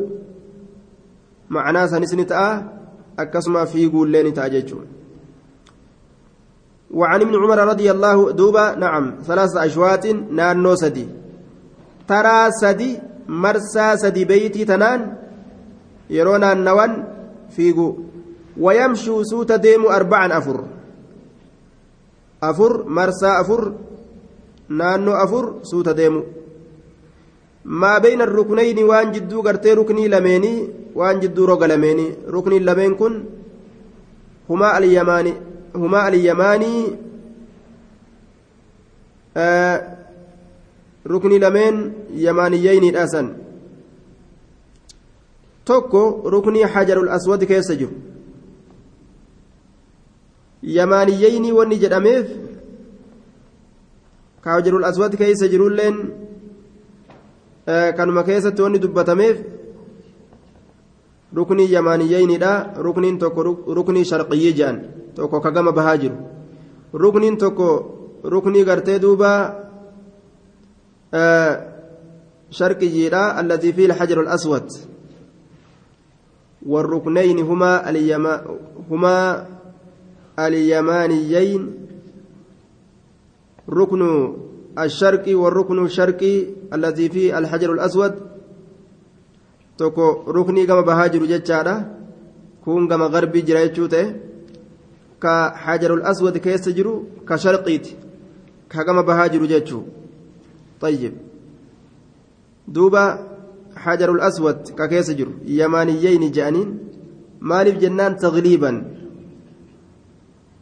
macnaa 1.48 1.88
sanis 1.92 2.12
ni 2.16 2.24
ta'a 2.24 2.52
akkasuma 3.22 3.66
fiiguullee 3.72 4.22
ni 4.22 4.32
ta'a 4.32 4.48
jechuun. 4.54 4.86
وعن 6.90 7.20
ابن 7.20 7.34
عمر 7.36 7.58
رضي 7.58 7.90
الله 7.90 8.32
دوبا 8.32 8.74
نعم 8.74 9.14
ثلاثة 9.26 9.64
أشواط 9.64 10.06
نانو 10.06 10.74
سدي 10.74 11.08
ترى 12.08 12.50
سدي 12.50 12.98
marsaa 13.28 13.96
sadi 13.96 14.24
beeytii 14.24 14.66
tanaan 14.66 15.02
yeroo 16.10 16.38
naannawan 16.38 17.04
fiigu. 17.50 17.88
Wayamshuu 18.58 19.24
suuta 19.24 19.58
deemu 19.62 19.88
arba'an 19.88 20.32
afur. 20.32 20.64
Afur 22.40 22.84
marsaa 22.86 23.38
afur 23.38 23.72
naannoo 24.68 25.14
afur 25.14 25.44
suuta 25.62 25.94
deemu. 25.94 26.22
Maa 27.64 28.00
bayna 28.00 28.24
ruknayni 28.26 28.84
waan 28.84 29.12
jidduu 29.12 29.42
gartee 29.42 29.74
ruknii 29.74 30.08
lameenii 30.08 30.68
waan 30.94 31.20
jidduu 31.20 31.46
roga 31.46 31.68
lameenii 31.68 32.14
rukniin 32.26 32.64
lameen 32.64 32.96
kun 32.96 33.14
humaa 34.48 34.72
humaa 35.74 36.02
alyamaanii 36.04 36.96
rukni 41.08 41.38
lameen 41.38 41.76
yamaaniyyeeyniidha 42.26 43.06
san 43.08 43.28
tokko 45.64 46.22
ruknii 46.34 46.62
hajarul 46.74 47.08
aswad 47.16 47.46
keessa 47.50 47.74
jiru 47.80 47.92
yamaaniyyeeynii 50.62 51.52
wanni 51.58 51.78
jedhameef 51.84 52.26
ka 54.40 54.50
hajarul 54.50 54.84
aswad 54.84 55.16
keessa 55.16 55.48
jirulleen 55.48 55.96
kanuma 57.96 58.22
keessatti 58.24 58.62
wanni 58.62 58.78
dubbatameef 58.78 59.38
ruknii 61.34 61.72
yamaaniyyeeyniidha 61.72 62.52
rukniin 62.86 63.18
tokko 63.18 63.42
ruknii 63.78 64.04
sharqiyyii 64.10 64.52
jedhan 64.58 64.80
tokko 65.14 65.40
ka 65.40 65.50
gama 65.50 65.72
bahaa 65.72 65.96
jiru 65.96 66.16
rukniin 66.92 67.36
tokko 67.36 67.68
ruknii 68.24 68.64
gartee 68.64 68.98
duubaa 68.98 69.67
شرقيا 72.50 73.40
الذي 73.40 73.72
فيه 73.72 73.86
الحجر 73.86 74.20
الأسود. 74.20 74.72
والركنين 76.66 77.38
هما 77.38 77.90
اليما 77.90 78.44
هما 78.90 79.46
اليمانيين. 80.38 81.74
ركن 83.68 84.02
الشرقي 84.78 85.34
والركن 85.34 85.84
الشرقي 85.84 86.46
الذي 86.72 87.08
فيه 87.08 87.38
الحجر 87.38 87.72
الأسود. 87.72 88.14
توكو 89.78 90.30
ركني 90.30 90.66
كما 90.66 90.80
بهاجر 90.80 91.24
جتشارا 91.26 91.94
كون 92.64 92.88
كما 92.88 93.06
غربي 93.06 93.40
جرايتشوته 93.40 94.14
كحجر 95.22 95.94
الأسود 95.94 96.38
كيس 96.38 96.68
جرو 96.68 97.04
كشرقيت 97.28 97.88
كما 98.70 99.02
بهاجر 99.02 99.46
جتشو. 99.46 99.82
طيب 100.80 101.12
دوبا 102.68 103.04
حجر 103.76 104.10
الأسود 104.12 104.56
ككيس 104.78 105.10
جرو 105.10 105.32
يمانيين 105.46 106.30
جانين 106.30 106.68
مالف 107.40 107.74
جنان 107.78 108.16
تغليبا 108.16 108.98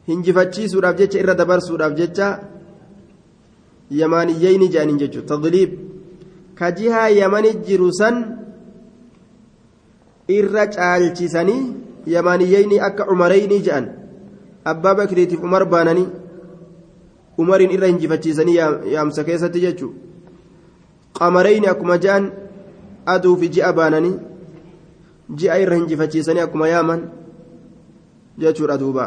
hinjifachiisuudhaaf 0.09 0.99
jecha 1.01 1.19
irra 1.23 1.35
dabarsuudhaaf 1.41 1.95
jecha 2.01 2.29
yamaaniyyeyni 4.01 4.69
jedhaniin 4.75 5.01
jechuudha 5.03 5.29
tagliib 5.33 5.71
ka 6.59 6.71
jihaa 6.79 7.09
yamani 7.21 7.51
jiru 7.67 7.89
san 8.01 8.17
irra 10.39 10.67
caalchisanii 10.77 11.63
yamaaniyyeyni 12.15 12.81
akka 12.89 13.09
umareyni 13.15 13.59
jedhan 13.67 13.87
abbaa 14.73 14.95
bakriitiif 15.01 15.43
umar 15.49 15.65
baananii 15.75 16.09
umariin 17.39 17.71
irra 17.77 17.87
hinjifachiisanii 17.93 18.57
yaamsa 18.95 19.25
keessatti 19.25 19.61
jechuudha 19.61 19.99
qamareyni 21.19 21.67
akkuma 21.73 21.99
jedhan 22.05 22.31
aduu 23.15 23.37
fi 23.41 23.49
ji'a 23.57 23.73
baananii 23.79 24.15
ji'a 25.41 25.59
irra 25.65 25.77
hinjifachiisanii 25.81 26.45
akkuma 26.47 26.69
yaaman 26.69 27.03
jechuudha 28.39 28.79
duuba. 28.79 29.05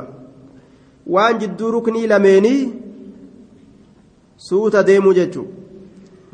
waan 1.15 1.39
jidduu 1.41 1.71
ruknii 1.75 2.07
lameenii 2.07 2.74
suuta 4.48 4.83
deemuu 4.89 5.13
jechuun 5.19 5.48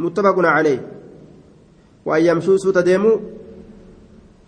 muttafaquna 0.06 0.52
calee 0.56 0.80
waan 2.06 2.26
yamshuu 2.26 2.58
suuta 2.64 2.84
deemuu 2.88 3.16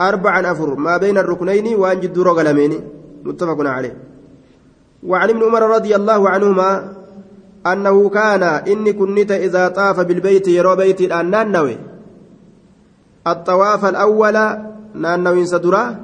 arbacan 0.07 0.45
afur 0.51 0.75
maa 0.87 0.99
bayna 1.03 1.21
ruknayni 1.31 1.75
waan 1.83 2.01
jidduu 2.03 2.23
roga 2.29 2.43
lameenii 2.49 2.83
muttafaquna 3.29 3.75
calee 3.77 3.95
وعن 5.03 5.29
ابن 5.29 5.43
عمر 5.43 5.61
رضي 5.77 5.95
الله 5.95 6.29
أنه 7.65 8.09
كان 8.09 8.43
إني 8.43 8.93
كنت 8.93 9.31
إذا 9.31 9.67
طاف 9.67 9.99
بالبيت 9.99 10.47
يرى 10.47 10.75
بيت 10.75 11.01
الآن 11.01 11.29
نانوي 11.29 11.77
الطواف 13.27 13.85
الأول 13.85 14.37
نانوي 14.93 15.45
سدرا 15.45 15.95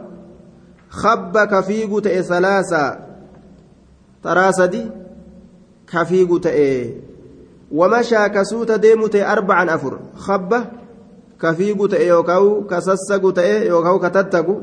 خب 0.90 1.38
كفيق 1.38 2.00
ثلاثة 2.00 3.14
ta'e 6.40 6.94
wamashaa 7.72 8.30
ka 8.30 8.46
suuta 8.46 8.78
deemu 8.78 9.10
ta'e 9.10 9.22
arba'an 9.22 9.70
afur 9.70 10.00
habba 10.28 10.72
ka 11.38 11.54
fiigu 11.54 11.88
ta'e 11.88 12.08
yookaan 12.08 12.68
ka 12.70 12.82
sassagu 12.82 13.34
ta'e 13.34 13.68
yookaan 13.68 14.00
ka 14.00 14.10
tattagu 14.10 14.62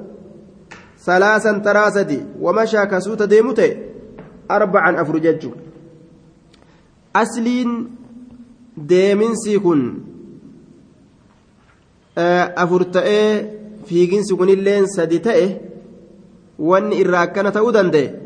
salaasan 0.96 1.62
taraa 1.62 1.90
sadi 1.90 2.22
wamashaa 2.40 2.86
ka 2.86 3.00
suuta 3.00 3.26
deemu 3.26 3.54
ta'e 3.54 3.70
arba'an 4.48 4.96
afur 4.96 5.20
jechuudha 5.20 5.69
asliin 7.14 7.70
deeminsi 8.76 9.58
kun 9.58 9.82
afur 12.56 12.84
ta'ee 12.92 13.26
fiiginsi 13.88 14.36
kunillee 14.36 14.86
sadi 14.96 15.18
ta'e 15.26 15.46
wanni 16.58 16.96
irraa 17.02 17.22
akkana 17.26 17.50
ta'uu 17.52 17.72
danda'e. 17.72 18.20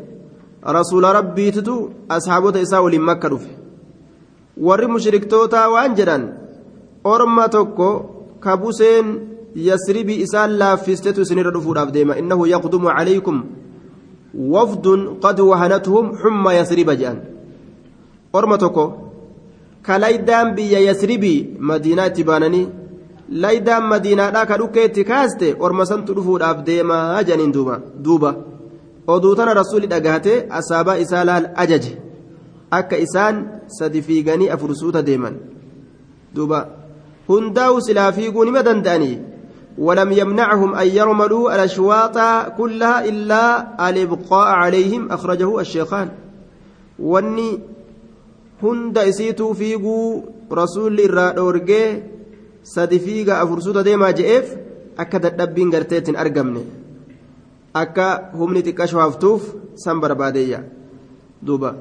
rasuula 0.65 1.13
rabbiititu 1.13 1.73
ashaabota 2.09 2.59
isaa 2.59 2.81
waliin 2.81 3.01
makka 3.01 3.29
dhufe 3.29 3.49
warri 4.67 4.87
mushriktootaa 4.87 5.69
waan 5.69 5.95
jedhan 5.95 6.23
orma 7.03 7.45
tokko 7.55 7.89
ka 8.39 8.57
buseen 8.57 9.07
yasribii 9.67 10.21
isaan 10.25 10.57
laaffistetu 10.61 11.21
isinirra 11.21 11.51
dhufuudhaaf 11.57 11.91
deema 11.97 12.17
innahu 12.21 12.47
yaqdumu 12.53 12.89
calaykum 12.97 13.43
wafdun 14.55 15.05
qad 15.25 15.39
wahanatuhum 15.39 16.17
xumma 16.23 16.53
yasriba 16.59 16.95
jedhan 17.01 17.21
orma 18.39 18.57
tokko 18.63 18.85
ka 19.85 19.99
laydaan 20.03 20.55
biyya 20.57 20.79
yasribii 20.87 21.39
madiinaa 21.69 22.07
itti 22.11 22.27
baananii 22.29 22.67
laydaan 23.43 23.89
madiinaadhaa 23.91 24.45
ka 24.51 24.57
dhukkeetti 24.61 25.07
kaaste 25.11 25.47
orma 25.67 25.85
santu 25.91 26.15
dhufuudhaaf 26.17 26.63
deemaa 26.69 27.23
jedhaniin 27.27 27.53
duuba 28.05 28.31
oduu 29.15 29.35
tana 29.39 29.53
rasuulli 29.61 29.91
dhagahatee 29.93 30.39
asaabaa 30.59 30.97
isaa 31.05 31.27
laal 31.29 31.47
ajaje 31.63 31.93
akka 32.79 33.03
isaan 33.05 33.45
sadi 33.77 34.01
fiiganii 34.07 34.49
afur 34.55 34.75
suuta 34.81 35.05
deeman 35.09 35.39
duuba 36.35 36.59
hundaa'u 37.29 37.81
silaa 37.87 38.11
fiiguu 38.17 38.45
nima 38.49 38.67
danda'anii 38.69 39.15
ولم 39.77 40.11
يمنعهم 40.11 40.75
أن 40.75 40.87
يرملوا 40.87 41.55
الأشواط 41.55 42.17
كلها 42.57 43.05
إلا 43.05 43.89
الإبقاء 43.89 44.47
عليهم 44.47 45.11
أخرجه 45.11 45.59
الشيخان 45.59 46.09
واني 46.99 47.59
هند 48.63 48.97
إسيتو 48.97 49.53
فيقو 49.53 50.21
رسول 50.51 50.99
الرادورجي 50.99 52.03
سدفيق 52.63 53.29
أفرسوتا 53.35 53.81
ديما 53.81 54.11
جئف 54.11 54.47
أكد 54.99 55.25
الدبين 55.25 55.75
قرتيت 55.75 56.09
أرقمني 56.09 56.65
akka 57.75 58.31
humni 58.39 58.63
xiqqasho 58.63 58.97
haftuuf 59.03 59.43
san 59.83 59.99
barbaadeeyya 60.03 60.59
duuba 61.47 61.71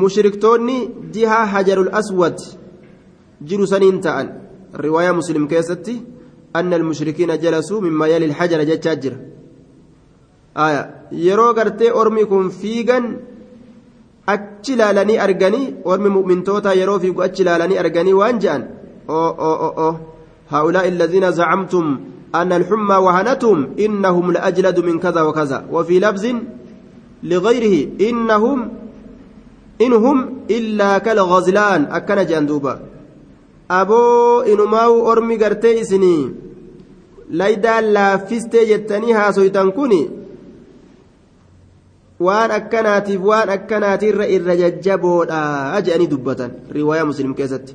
mushriktoonni 0.00 0.78
jihaa 1.14 1.46
hajarul 1.54 1.90
aswad 2.00 2.38
jiru 3.48 3.66
saniin 3.72 4.00
ta'an 4.06 4.28
riwaayaa 4.84 5.18
muslim 5.20 5.46
keessatti 5.52 5.94
anna 6.58 6.76
almushrikiina 6.80 7.38
jalasuu 7.44 7.80
mimmaa 7.86 8.10
yali 8.14 8.28
ilhajara 8.30 8.64
jechaa 8.70 8.96
jira 9.02 9.18
yeroo 11.26 11.52
gartee 11.58 11.94
ormi 12.00 12.24
kun 12.32 12.50
fiigan 12.60 13.04
achi 14.26 14.72
ilaalanii 14.72 15.18
arganii 15.26 15.74
ormi 15.84 16.10
mu'mintoota 16.16 16.74
yeroo 16.80 16.98
fiigu 17.02 17.22
achi 17.26 17.42
ilaalanii 17.42 17.78
arganii 17.84 18.12
waan 18.22 18.38
je'an 18.44 18.64
هؤلاء 20.54 20.88
الذين 20.88 21.32
زعمتم 21.32 22.00
أن 22.34 22.52
الحمى 22.52 22.96
وهنتهم 23.06 23.58
إنهم 23.84 24.32
لأجلد 24.32 24.80
من 24.80 24.98
كذا 24.98 25.22
وكذا 25.22 25.64
وفي 25.72 26.00
لفظ 26.00 26.24
لغيره 27.22 27.76
إنهم 28.00 28.58
إنهم 29.80 30.16
إلا 30.50 30.98
كالغزلان 30.98 31.84
أكن 31.84 32.26
جندوبا 32.26 32.74
أبو 33.70 34.00
إنماو 34.40 35.12
أرمي 35.12 35.36
قرتي 35.36 35.80
إسني 35.80 36.44
laydaa 37.40 37.80
laaffistee 37.80 38.66
jettanii 38.66 39.12
haasoytan 39.12 39.72
kun 39.72 39.92
waan 42.20 42.50
akkanaatiif 42.50 43.20
waan 43.20 43.48
akkanaatirra 43.56 44.26
irra 44.36 44.54
jajjaboodha 44.62 45.40
jedhanii 45.86 46.08
dubbatan 46.14 46.50
riwaayaa 46.70 47.06
muslim 47.10 47.34
keessatti. 47.34 47.74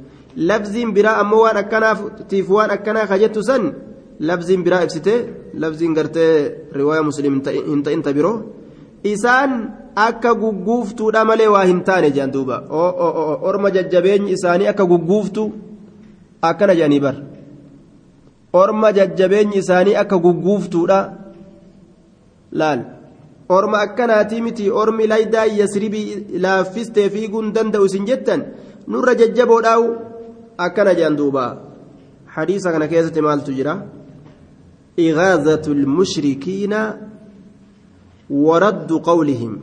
Labziin 0.49 0.93
biraa 0.93 1.17
ammoo 1.21 1.41
waan 1.43 1.57
akkanaatiif 1.63 2.49
waan 2.49 2.71
akkanaa 2.71 3.07
kajettu 3.11 3.43
san 3.43 3.63
labziin 4.19 4.63
biraa 4.63 4.83
ibsite 4.83 5.13
labziin 5.53 5.93
gartee 5.93 6.33
riwaayaa 6.79 7.03
muslim 7.09 7.41
hin 7.71 7.83
ta'inta 7.83 8.13
biroo. 8.13 8.37
Isaan 9.03 9.51
akka 9.95 10.35
gugguuftuudha 10.35 11.25
malee 11.25 11.47
waa 11.55 11.65
hin 11.71 11.81
taane 11.83 12.11
jedhan 12.11 12.31
duuba. 12.33 12.63
Orma 13.49 13.71
jajjabeenyi 13.71 14.31
isaanii 14.37 14.67
akka 14.71 14.85
gugguuftu 14.85 15.43
akkana 16.41 16.75
jedhanii 16.79 16.99
bar. 16.99 17.15
Orma 18.53 18.91
jajjabeenyi 18.97 19.57
isaanii 19.63 19.95
akka 20.03 20.17
gugguuftuudha. 20.17 20.99
Laal 22.51 22.98
orma 23.57 23.77
akkanaatii 23.85 24.41
miti 24.47 24.71
ormi 24.81 25.07
laydaa 25.13 25.45
yasribii 25.61 26.07
laaffistee 26.45 27.09
fiiguun 27.15 27.53
danda'u 27.55 27.85
isin 27.89 28.09
jettan 28.09 28.41
nurra 28.93 29.19
jajjaboodhaawu 29.21 29.87
akkana 30.65 30.97
jedhan 30.99 31.17
duuba 31.21 31.45
hadiisa 32.35 32.73
kana 32.73 32.91
keessatti 32.91 33.25
maaltu 33.27 33.57
jira 33.59 33.73
المشركين 35.67 36.73
ورد 38.29 38.91
قولهم 38.91 39.59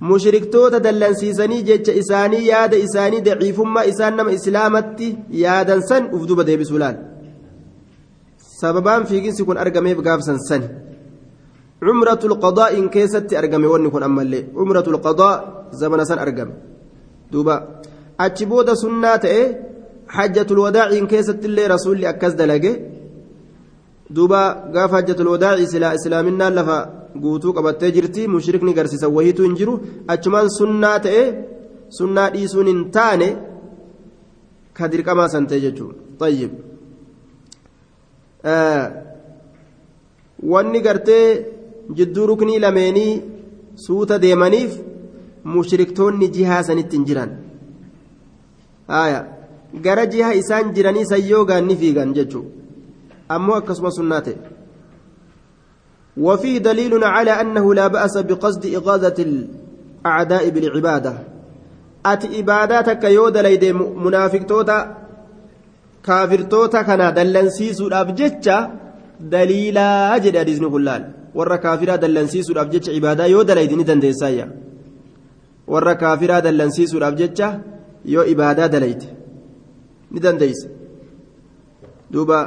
مشركتوتا 0.00 0.78
دلنسيساني 0.78 1.62
جيتش 1.62 1.90
إساني 1.90 2.46
ياد 2.46 2.74
إساني 2.74 3.20
ضعيفما 3.20 3.88
إسان 3.88 4.16
نما 4.16 4.34
إسلامتي 4.34 5.16
يادا 5.30 5.80
سن 5.80 6.04
أفدوبة 6.16 6.42
ديبي 6.42 6.64
سولان 6.64 6.96
سببان 8.60 9.04
في 9.04 9.20
جنس 9.20 9.40
يكون 9.40 9.56
أرقمي 9.58 9.94
بقافسا 9.94 10.36
سن 10.48 10.62
عمرة 11.82 12.22
القضاء 12.30 12.78
إن 12.78 12.88
كيست 12.88 13.32
أرقمي 13.40 13.66
ونكون 13.66 14.02
أما 14.02 14.22
اللي 14.22 14.40
عمرة 14.56 14.86
القضاء 14.94 15.36
زمن 15.80 16.04
سن 16.04 16.18
أرقم 16.18 16.50
دوبا 17.32 17.56
أتشبودا 18.20 18.74
سنات 18.74 19.24
إيه 19.24 19.46
حجة 20.08 20.48
الوداع 20.50 20.86
إن 20.98 21.06
كيست 21.06 21.44
اللي 21.44 21.66
رسول 21.66 22.04
أكز 22.04 22.34
hajjatul 24.10 25.28
wadaa'i 25.28 25.66
silaa 25.66 25.94
islaaminaan 25.94 26.54
lafa 26.54 26.76
guutuu 27.22 27.52
qabattee 27.52 27.92
jirti 27.96 28.28
mushrikni 28.28 28.74
garsiisan 28.74 29.12
wahiitu 29.16 29.42
hin 29.42 29.54
jiru 29.60 29.74
achumaan 30.14 30.50
sunnaa 30.50 30.98
ta'e 31.04 31.22
sunnaa 31.98 32.30
dhiisuun 32.34 32.66
hin 32.66 32.80
taane 32.96 33.28
ka 34.74 34.88
dirqamaa 34.92 35.28
san 35.28 35.46
ta'e 35.46 35.60
jechuudha 35.66 36.00
xayyib 36.20 36.52
wanni 40.52 40.80
gartee 40.80 41.24
jidduu 41.98 42.26
ruknii 42.30 42.58
lameenii 42.64 43.12
suuta 43.86 44.18
deemaniif 44.24 44.78
mushriktoonni 45.56 46.32
jihaa 46.36 46.62
sanitti 46.68 46.96
hin 46.96 47.08
jiran 47.10 47.36
gara 49.84 50.06
jiha 50.14 50.32
isaan 50.44 50.72
jiranii 50.78 51.10
sayyoogaan 51.12 51.68
ni 51.72 51.76
fiigan 51.82 52.14
jechuudha 52.14 52.50
ammoo 53.36 53.60
akkasuma 53.60 53.90
sunnaa. 53.98 54.22
وفيه 56.16 56.58
دليل 56.58 57.04
على 57.04 57.30
أنه 57.30 57.74
لا 57.74 57.86
بأس 57.86 58.18
بقصد 58.18 58.66
إغاظة 58.66 59.14
الأعداء 59.18 60.48
بالعبادة 60.48 61.14
أتي 62.06 62.40
إباداتك 62.40 63.04
يود 63.04 63.36
ليدي 63.36 63.72
منافق 63.72 64.38
توتا 64.38 64.96
كافر 66.04 66.40
توتا 66.40 66.82
كان 66.82 67.14
دلنسيس 67.14 67.80
الأبجتة 67.80 68.68
دليلا 69.20 70.16
أجد 70.16 70.36
أديزن 70.36 70.68
قلال 70.68 71.19
ورا 71.34 71.56
كافرا 71.56 71.96
دلنسيس 71.96 72.50
الأبجتة 72.50 72.94
عبادة 72.94 73.26
يود 73.26 73.50
ليدي 73.50 73.76
ندن 73.76 74.00
ديسايا 74.00 74.46
ورا 75.66 75.92
كافرا 75.92 76.38
دلنسيس 76.38 76.94
الأبجتة 76.94 77.58
يو 78.04 78.22
إبادة 78.22 78.66
دليد 78.66 79.02
ندن 80.12 80.38
ديس 80.38 80.60
دوبا 82.10 82.40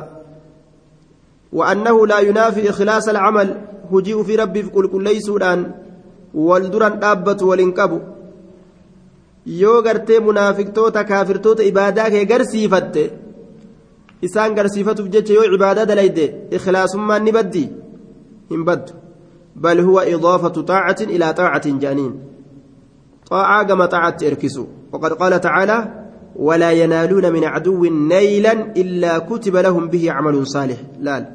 وأنه 1.53 2.07
لا 2.07 2.19
ينافي 2.19 2.69
إخلاص 2.69 3.07
العمل 3.09 3.61
هجيء 3.91 4.23
في 4.23 4.35
ربي 4.35 4.63
في 4.63 4.69
كل 4.69 4.87
كل 4.87 5.03
ليسودان 5.03 5.71
والدران 6.33 6.99
دابة 6.99 7.45
والإنكبو 7.45 7.99
yoo 9.45 9.81
gartee 9.83 10.19
munaafiqtoota 10.19 11.03
kaafirtoota 11.03 11.63
ibaadaa 11.63 12.09
kee 12.09 12.25
garsiifatte 12.25 13.01
isaan 14.27 14.55
garsiifatuuf 14.55 15.09
jecha 15.15 15.33
yoo 15.33 15.43
ibaadaa 15.57 15.85
dalayde 15.89 16.25
ikhlaasummaan 16.57 17.25
ni 17.25 17.31
baddi 17.37 17.63
hin 18.49 18.63
baddu 18.67 18.93
bal 19.55 19.81
huwa 19.87 20.05
idaafatu 20.13 20.65
xaacatin 20.69 21.09
ilaa 21.09 21.33
xaacatin 21.39 21.79
jedhaniin 21.81 22.13
xaacaa 23.29 23.63
gama 23.69 23.85
xaacatti 23.93 24.25
erkisu 24.31 24.63
waqad 24.91 25.11
qaala 25.21 25.39
tacaalaa 25.39 25.83
ولا 26.35 26.71
ينالون 26.71 27.33
من 27.33 27.43
عدو 27.43 27.85
نيلا 27.85 28.53
إلا 28.53 29.17
كتب 29.29 29.55
لهم 29.55 29.87
به 29.87 30.11
عمل 30.11 30.47
صالح 30.47 30.77
لا 30.99 31.25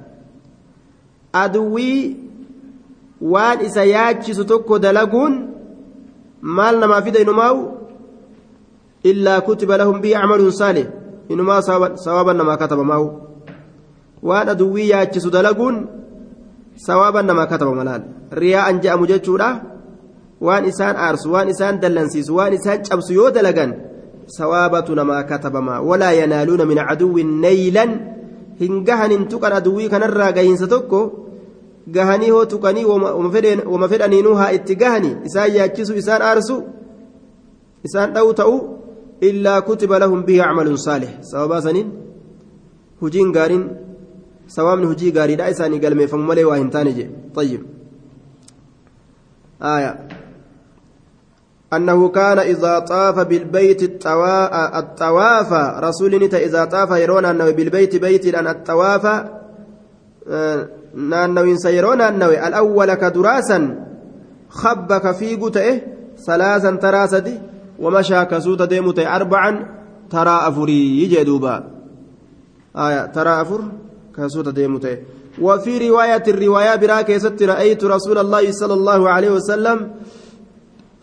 aduwwii 1.33 2.16
waan 3.21 3.61
isa 3.61 3.85
yaachisu 3.85 4.44
tokko 4.44 4.79
dalaguun 4.79 5.49
maal 6.42 6.79
namaa 6.81 7.03
fida 7.03 7.21
inumaa'u 7.21 7.61
illaa 9.11 9.40
kutiba 9.40 9.77
lahum 9.77 10.01
bihi 10.01 10.14
camaluun 10.14 10.53
saalih 10.53 10.87
inumaa 11.29 11.62
sawaaban 12.05 12.37
namaa 12.37 12.57
katabamaa'u 12.57 13.07
waan 14.23 14.49
aduwwii 14.49 14.88
yaachisu 14.90 15.31
dalaguun 15.31 15.77
sawaaban 16.87 17.27
namaa 17.27 17.47
katabama 17.53 17.85
laal 17.88 18.03
riyaa'an 18.43 18.81
je'amu 18.83 19.07
jechuudha 19.11 19.51
waan 20.47 20.64
isaan 20.71 20.97
aarsu 20.97 21.33
waan 21.35 21.49
isaan 21.55 21.81
dallansiisu 21.83 22.37
waan 22.38 22.55
isaan 22.59 22.83
cabsu 22.88 23.12
yoo 23.19 23.31
dalagan 23.31 23.75
sawaabatu 24.38 24.95
namaa 24.95 25.23
katabama 25.31 25.81
walaa 25.81 26.12
yanaaluuna 26.21 26.64
min 26.71 26.79
caduwwin 26.88 27.31
naylan 27.45 27.93
hin 28.61 28.85
gahanin 28.88 29.27
tuqan 29.33 29.53
aduwwii 29.59 29.88
kanarraa 29.95 30.33
gahiinsa 30.38 30.67
tokko 30.75 31.01
gahanii 31.97 32.31
hoo 32.31 32.45
tuqanii 32.53 32.85
wama 32.85 33.88
fedhaniinuu 33.93 34.35
haa 34.41 34.51
itti 34.59 34.77
gahani 34.83 35.17
isaan 35.31 35.55
yaachisu 35.57 35.95
isaan 36.03 36.23
aarsu 36.31 36.57
isaan 37.88 38.14
dha'u 38.14 38.35
ta'u 38.41 38.57
illaa 39.31 39.61
kutiba 39.69 39.99
lahum 40.05 40.25
bihi 40.29 40.41
acmalun 40.47 40.79
saalih 40.87 41.11
sababaa 41.31 41.61
saniin 41.67 41.88
hujiin 43.01 43.33
gaariin 43.37 43.64
sawaabni 44.57 44.87
hujii 44.87 45.13
gaariidha 45.13 45.51
isaanii 45.55 45.79
galmeeffamu 45.85 46.25
malee 46.31 46.45
waa 46.51 46.61
hin 46.63 46.71
taane 46.71 46.93
jedhe 46.93 47.15
طيب 47.35 47.63
آية 49.63 49.99
أنه 51.73 52.09
كان 52.09 52.39
إذا 52.39 52.79
طاف 52.79 53.21
بالبيت 53.21 53.83
الطوا... 53.83 54.79
الطواف 54.79 55.53
رسول 55.85 56.25
نتا 56.25 56.39
إذا 56.39 56.65
طاف 56.65 56.91
يرون 56.91 57.25
أنه 57.25 57.51
بالبيت 57.51 57.97
بيت 57.97 58.35
أن 58.35 58.47
الطواف 58.47 59.07
naannawinsa 60.95 61.71
yeroo 61.71 61.95
naannawe 61.95 62.37
al'awwala 62.39 62.97
ka 62.97 63.11
duraasan 63.11 63.77
khabba 64.61 65.01
ka 65.01 65.15
fiigu 65.15 65.51
ta'e 65.51 65.73
salaasan 66.17 66.79
taraa 66.79 67.09
sadi 67.09 67.41
wamashaa 67.79 68.25
ka 68.27 68.41
suuta 68.41 68.67
deemu 68.67 68.93
ta'e 68.93 69.07
arbacan 69.07 69.57
taraa 70.09 70.53
deemu 74.52 74.78
ta'e. 74.81 75.18
وفي 75.42 75.88
رواية 75.88 76.22
الرواية 76.28 76.76
براك 76.76 77.11
يست 77.11 77.42
رأيت 77.42 77.85
رسول 77.85 78.18
الله 78.18 78.50
صلى 78.52 78.74
الله 78.74 79.11
عليه 79.11 79.31
وسلم 79.31 79.90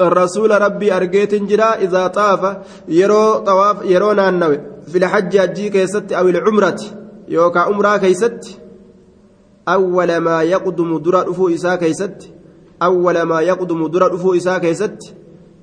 الرسول 0.01 0.62
ربي 0.62 0.93
أرجيت 0.97 1.36
جرا 1.36 1.75
إذا 1.75 2.08
طاف 2.08 2.58
يرو 2.88 3.34
طواف 3.34 3.86
يرونا 3.86 4.30
النوي 4.30 4.60
في 4.88 4.97
الحج 4.97 5.38
أجيك 5.38 5.75
يست 5.75 6.12
أو 6.12 6.30
العمرة 6.30 6.82
يوكا 7.28 7.60
عمرة 7.60 7.97
كيست 7.97 8.60
أول 9.67 10.17
ما 10.17 10.43
يقدم 10.43 10.97
درا 10.97 11.23
رفو 11.23 11.49
إساء 11.49 11.75
كيست 11.75 12.17
أول 12.84 13.21
ما 13.21 13.41
يقدم 13.41 13.88
درا 13.88 14.08
رفو 14.08 14.34
إساء 14.36 14.58
كيست 14.58 14.99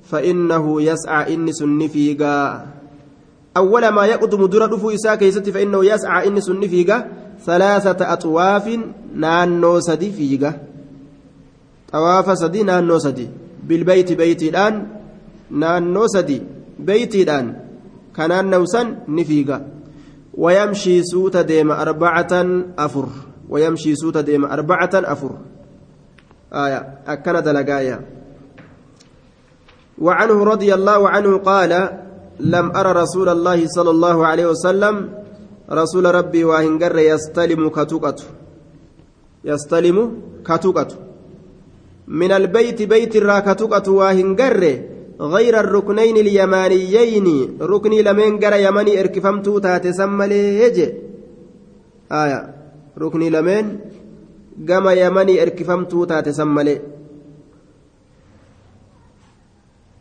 فإنه 0.03 0.81
يسعى 0.81 1.33
إن 1.33 1.51
سن 1.51 1.87
فيقا 1.87 2.65
أول 3.57 3.87
ما 3.87 4.05
يقدم 4.05 4.45
درا 4.45 4.65
رفو 4.65 4.89
إساء 4.89 5.15
كيست 5.15 5.49
فإنه 5.49 5.85
يسعى 5.85 6.27
إن 6.27 6.41
سن 6.41 6.61
فيقا 6.67 7.07
ثلاثة 7.45 8.13
أطواف 8.13 8.79
نانو 9.15 9.79
سدي 9.79 10.11
فيقا 10.11 10.53
طواف 11.91 12.37
سدي 12.37 12.63
نانو 12.63 12.97
سدي. 12.97 13.27
بالبيت 13.63 14.13
بيتي 14.13 14.49
الآن 14.49 14.87
نانو 15.51 16.07
سدي. 16.07 16.41
بيتي 16.79 17.23
الآن 17.23 17.55
كان 18.15 18.49
نوسا 18.49 18.95
نفيقا 19.07 19.67
ويمشي 20.33 21.03
سوت 21.03 21.37
ديم 21.37 21.71
أربعة 21.71 22.33
أفر. 22.77 23.07
ويمشي 23.49 23.95
سوت 23.95 24.17
ديم 24.17 24.45
أربعة 24.45 24.93
أفر. 24.93 25.31
آية. 26.53 26.97
أكن 27.07 27.43
دلقايا 27.43 27.99
وعنه 30.01 30.43
رضي 30.43 30.73
الله 30.73 31.09
عنه 31.09 31.37
قال 31.37 31.99
لم 32.43 32.65
أرى 32.75 32.91
رسول 33.03 33.29
الله 33.29 33.59
صلى 33.67 33.89
الله 33.89 34.17
عليه 34.27 34.45
وسلم 34.53 34.95
رسول 35.71 36.05
ربي 36.15 36.43
وهنجر 36.43 36.97
يستلم 36.97 37.69
كتوكت 37.69 38.19
يستلم 39.45 39.97
كتوكت 40.47 40.91
من 42.07 42.31
البيت 42.31 42.81
بيت 42.81 43.15
الراكتوكت 43.15 43.87
وهنجر 43.87 44.61
غير 45.19 45.59
الركنين 45.59 46.17
اليمانيين. 46.17 47.27
ركني 47.61 48.01
لمن 48.01 48.39
جرى 48.39 48.63
يمني 48.63 48.99
إركفمتو 48.99 49.59
تاتسمى 49.59 50.27
ليجي 50.27 50.87
آية. 52.11 52.53
lameen 52.97 53.79
gama 54.57 54.93
yamanii 54.93 55.37
erkifamtuu 55.37 56.05
taate 56.05 56.33
san 56.33 56.47
malee 56.47 56.81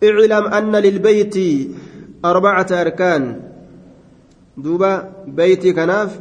اعلم 0.03 0.47
أن 0.47 0.77
للبيت 0.77 1.37
أربعة 2.25 2.67
أركان. 2.71 3.41
دوبا 4.57 5.13
بيتي 5.27 5.73
كناف. 5.73 6.21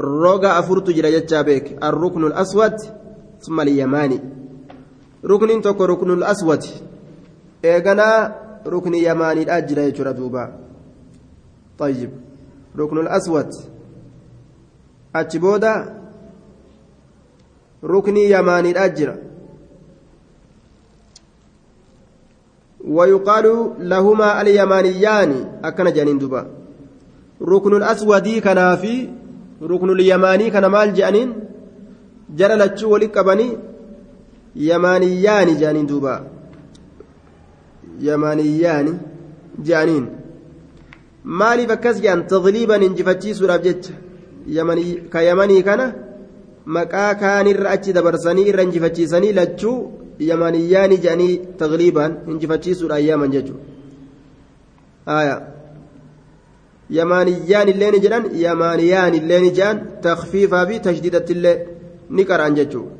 روغا 0.00 0.58
أفرت 0.58 0.90
جرى 0.90 1.20
جتشابيك 1.20 1.84
الركن 1.84 2.24
الأسود 2.24 2.76
ثم 3.40 3.60
اليماني. 3.60 4.20
ركن 5.24 5.62
تكو 5.62 5.84
ركن 5.84 6.10
الأسود. 6.10 6.64
إيغانا 7.64 8.36
ركن 8.66 8.94
يماني 8.94 9.42
الأجر 9.42 9.78
يجرى 9.78 10.12
دوبا. 10.12 10.52
طيب. 11.78 12.10
ركن 12.78 12.98
الأسود. 12.98 13.50
achi 15.12 15.38
booda 15.38 15.94
ruknii 17.82 18.30
yamaaniidha 18.30 18.88
jira 18.88 19.16
ويقال 22.84 23.72
لهما 23.78 24.40
اليمانيان 24.40 25.32
أكن 25.64 25.92
جانين 25.92 26.18
دبا 26.18 26.46
ركن 27.42 27.76
الأسودي 27.76 28.40
كان 28.40 28.76
في 28.76 29.08
ركن 29.62 29.90
اليماني 29.90 30.50
كان 30.50 30.66
مال 30.66 30.94
جانين. 30.94 31.32
جرى 32.36 32.54
لتشو 32.54 32.92
ولكبني 32.92 33.58
يمانيان 34.56 35.56
جانين 35.56 35.86
دبا 35.86 36.14
يمانيان 38.00 38.98
جانين. 39.58 40.04
مالي 41.24 41.66
فكس 41.66 42.00
جان 42.00 42.26
تغليبا 42.26 42.76
انجفتشي 42.76 43.34
سورة 43.34 43.56
جتش 43.56 43.88
ka 45.10 45.22
yamanii 45.22 45.62
kana 45.62 45.94
maqaa 46.66 47.14
kaanirra 47.14 47.70
achi 47.70 47.92
dabarsanii 47.92 48.48
irra 48.48 48.62
injifachiisanii 48.62 49.32
lachuu 50.18 50.26
yamaniyyaani 50.26 50.96
jedhanii 51.04 51.40
tagliibaan 51.58 52.12
injifachiisuudhaan 52.28 53.04
yaaman 53.04 53.30
jechuudha 53.32 53.64
yamaaniyyaan 56.90 57.68
illee 57.68 57.90
ni 57.90 58.00
jedhan 58.00 58.24
yamaaniyaan 58.44 59.14
illee 59.14 59.40
ni 59.40 59.50
jedhan 59.58 59.78
takfiifaa 60.02 60.66
fi 60.66 60.80
tashdiidatti 60.80 61.32
illee 61.32 61.56
ni 62.10 62.24
qaraan 62.24 62.54
jechuudha 62.58 62.92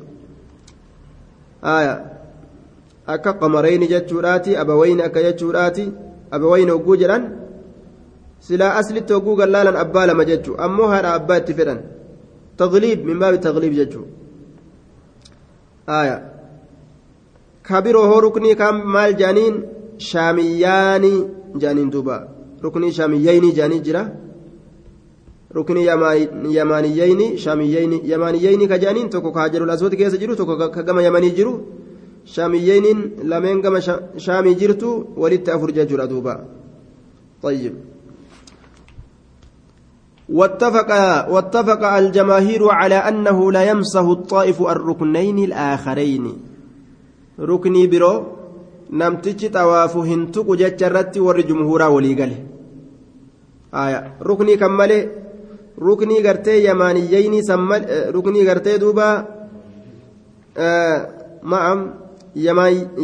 akka 3.15 3.33
qamareyni 3.33 3.87
jechuudhaati 3.93 4.57
abawayni 4.63 5.01
akka 5.03 5.21
jechuudhaati 5.27 5.85
abawayni 6.31 6.71
hogguu 6.71 6.95
jedhan 7.03 7.23
silaa 8.47 8.73
aslitti 8.81 9.13
hogguu 9.13 9.35
gallaalan 9.35 9.75
abbaa 9.83 10.05
lama 10.09 10.25
jechuu 10.31 10.55
ammoo 10.65 10.87
haadha 10.93 11.13
abbaa 11.19 11.37
itti 11.41 11.53
fedhan 11.59 11.79
tagliib 12.57 12.99
min 13.09 13.19
baabi 13.19 13.37
tagliib 13.47 13.73
jechuu 13.79 14.05
kabiroo 17.69 18.07
hoo 18.11 18.21
ruknii 18.25 18.55
kan 18.61 18.75
maal 18.95 19.13
jaaniin 19.21 19.55
shaamiyyaanii 20.09 21.19
jaaniin 21.63 21.89
duuba 21.95 22.17
ruknii 22.63 22.91
shaamiyyayni 22.99 23.51
jaanii 23.59 23.81
jira 23.87 24.03
ruknii 25.57 25.85
yamaaniyyayni 26.57 27.27
shaamiyyayni 27.43 27.97
yamaaniyyayni 28.11 28.67
ka 28.71 28.77
jaaniin 28.83 29.09
tokko 29.15 29.31
ka 29.35 29.45
hajarul 29.45 29.73
aswad 29.75 29.95
keessa 29.99 30.21
jiru 30.23 30.39
tokko 30.39 30.55
ka 30.75 30.83
gama 30.87 31.01
yamanii 31.07 31.33
jiru 31.39 31.53
shaamiyyayniin 32.35 32.99
lameen 33.31 33.61
gama 33.65 33.81
shaamii 34.25 34.55
jirtu 34.61 34.89
walitti 35.23 35.51
afur 35.57 35.71
jechuudha 35.79 36.07
duuba 36.13 36.35
طيب 37.43 37.73
واتفق 40.29 40.91
واتفق 41.29 41.83
الجماهير 41.85 42.69
على 42.69 42.95
أنه 42.95 43.51
لا 43.51 43.63
يمسه 43.69 44.11
الطائف 44.11 44.61
الركنين 44.61 45.37
الآخرين 45.39 46.48
ركني 47.39 47.87
برو 47.87 48.39
namtichi 48.91 49.49
xawaafu 49.53 50.01
hin 50.01 50.21
tuqu 50.33 50.55
jecha 50.57 50.87
irratti 50.89 51.19
warri 51.25 51.43
jumhuuraa 51.49 51.89
walii 51.95 52.15
gale 52.19 52.37
ruknii 54.27 54.57
kan 54.57 54.71
malee 54.79 55.09
ruknii 55.87 56.21
gartee 56.25 56.57
yamaaniyyayni 56.63 57.41
ruknii 58.15 58.45
gartee 58.49 58.77
duuba 58.83 59.07
ma'am 61.53 61.79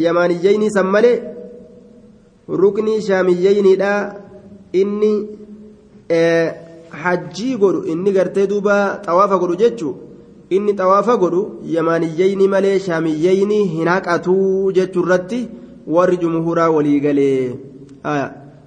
yamaaniyyayni 0.05 0.71
san 0.77 0.87
malee 0.95 1.21
ruknii 2.63 3.01
shaamiyyayniidha 3.09 3.93
inni 4.81 5.13
hajjii 7.03 7.55
godhu 7.57 7.85
inni 7.93 8.11
gartee 8.17 8.47
duuba 8.47 8.75
xawaafa 9.05 9.37
godhu 9.37 9.55
jechuu 9.63 9.95
inni 10.49 10.73
xawaafa 10.77 11.17
godhu 11.17 11.41
yamaaniyyayni 11.75 12.47
malee 12.47 12.79
shaamiyyayni 12.79 13.59
hin 13.75 13.87
haqatuu 13.87 14.71
jechuu 14.77 15.03
irratti 15.05 15.39
warri 15.87 16.17
jumhuuraa 16.23 16.69
walii 16.75 16.99
galee. 16.99 17.53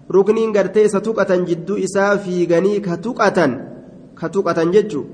Rukniin 0.09 0.53
gartee 0.53 0.85
isa 0.89 1.01
tuqatan 1.01 1.47
jidduu 1.47 1.77
isaa 1.87 2.17
fiiganii 2.25 2.81
ka 2.81 2.97
tuqatan 2.97 3.53
ka 4.21 4.29
tuqatan 4.29 4.73
jechuu 4.73 5.05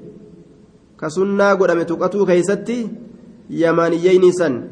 ka 0.97 1.11
sunnaa 1.11 1.57
godhame 1.57 1.85
tuqatuu 1.85 2.27
keeysatti 2.27 2.79
yamaaniyyayni 3.51 4.33
san. 4.39 4.63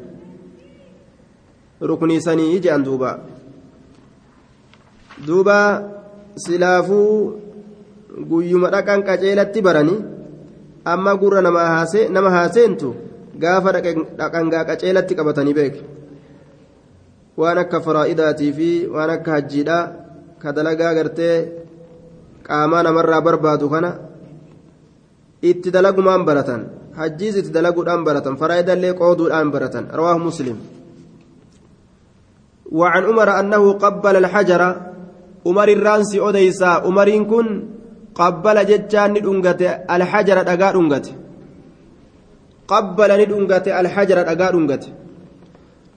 Ruknii 1.81 2.21
sanii 2.21 2.59
jedhan 2.63 2.85
duuba. 2.87 3.19
Duuba 5.27 5.57
silaafuu 6.45 7.33
guyyuma 8.29 8.71
dhaqan 8.73 9.03
qaceelatti 9.03 9.61
barani 9.61 9.95
amma 10.85 11.15
gurra 11.15 11.41
nama 11.41 12.29
haaseentu 12.35 12.95
gaafa 13.39 13.71
dhaqangaa 14.19 14.63
qaceelatti 14.69 15.15
qabatanii 15.15 15.53
beeke 15.59 15.81
waan 17.37 17.57
akka 17.57 17.81
faraa'idaatii 17.81 18.51
fi 18.57 18.69
waan 18.95 19.09
akka 19.09 19.31
hajjiidhaa 19.35 19.83
ka 20.41 20.51
dalagaa 20.51 20.93
gartee 20.97 21.37
qaamaa 22.47 22.83
namarraa 22.83 23.21
barbaadu 23.21 23.69
kana 23.73 23.89
itti 25.41 25.71
dalagumaan 25.71 26.25
baratan 26.25 26.61
hajjiis 26.99 27.35
itti 27.41 27.55
dalaguudhaan 27.57 28.03
baratan 28.07 28.37
faraa'idallee 28.41 28.93
qooduudhaan 29.01 29.51
baratan 29.51 29.89
rawaahu 29.97 30.23
muslim 30.29 30.57
وعن 32.73 33.03
عمر 33.05 33.29
أنه 33.39 33.73
قبل 33.73 34.15
الحجر 34.15 34.61
عمر 35.45 35.67
الرانسي 35.69 36.17
أديسا 36.29 36.65
عمرين 36.65 37.25
كن 37.25 37.47
qabbala 38.17 38.61
jechaan 38.69 39.13
ni 39.13 39.19
dhungate 39.25 39.67
alhajara 39.93 40.43
dhagaa 40.49 40.73
dhungate. 40.75 41.11
Qabbala 42.71 43.17
ni 43.17 43.25
dhungate 43.31 43.69
alhajara 43.79 44.23
dhagaa 44.29 44.51
dhungate. 44.55 44.89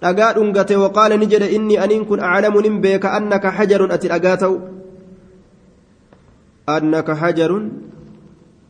Dhagaa 0.02 0.32
dhungate 0.36 0.74
waqaala 0.82 1.16
ni 1.16 1.26
jedhe 1.32 1.48
inni 1.56 1.76
aniin 1.84 2.04
kun 2.08 2.20
aclamu 2.20 2.60
nin 2.64 2.80
beeka 2.84 3.12
annaka 3.18 3.50
hajarun 3.56 3.90
ati 3.96 4.08
dhagaa 4.12 4.36
ta'u. 4.42 4.56
Annaka 6.76 7.14
hajarun 7.14 7.64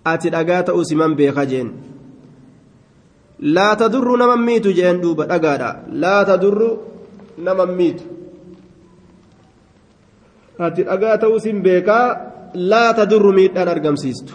ati 0.04 0.30
dhagaa 0.34 0.62
ta'u 0.68 0.80
siman 0.84 1.14
beeka 1.18 1.46
jeen. 1.50 1.68
Laa 3.56 3.76
tadurru 3.76 4.16
naman 4.16 4.40
miitu 4.48 4.72
jeen 4.78 5.00
duuba 5.00 5.26
dhagaadha. 5.32 5.70
Laa 6.02 6.24
tadurru 6.24 6.70
naman 7.38 7.70
miitu. 7.78 8.04
Ati 10.66 10.82
dhagaa 10.88 11.16
ta'u 11.20 11.36
sin 11.40 11.60
beekaa 11.60 12.35
laa 12.56 12.92
tadurru 12.98 13.32
miidhaan 13.38 13.68
argamsiistu 13.68 14.34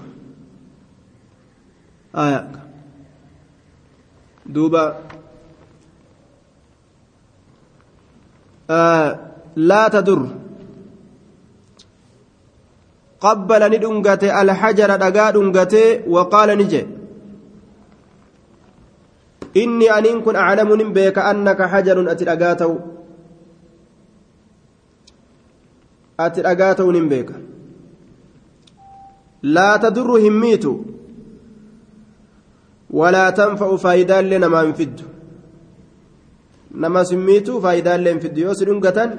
duuba 4.56 4.84
لا 9.56 9.84
تدر. 9.92 10.22
قبل 13.22 13.62
ندنغته 13.74 14.42
الحجر 14.42 14.90
دغا 14.96 15.26
دنغته 15.36 16.08
وقال 16.08 16.50
نجي. 16.58 16.88
إني 19.58 19.88
أن 19.92 20.22
كن 20.24 20.36
أعلم 20.36 20.94
بك 20.96 21.18
أنك 21.20 21.60
حجر 21.62 22.12
أتلقاته 22.12 22.72
أتلقاته 26.20 26.92
نبيك 26.92 27.30
لا 29.44 29.78
تدر 29.78 30.10
هميت 30.28 30.66
ولا 32.90 33.30
تنفع 33.30 33.76
فايدا 33.76 34.22
لنا 34.22 34.48
ما 34.48 34.62
انفد 34.62 35.02
hin 36.72 38.20
fiddu 38.24 38.42
yoo 38.42 38.54
si 38.56 38.66
dhungatan 38.66 39.10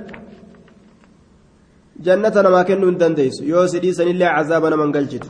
jannata 2.07 2.43
namaa 2.43 2.65
kennuu 2.65 2.89
hin 2.91 2.99
dandeessu 3.03 3.45
yoo 3.45 3.67
si 3.69 3.81
dhiisanillee 3.85 4.31
cazaaba 4.37 4.71
naman 4.71 4.93
galchitu 4.93 5.29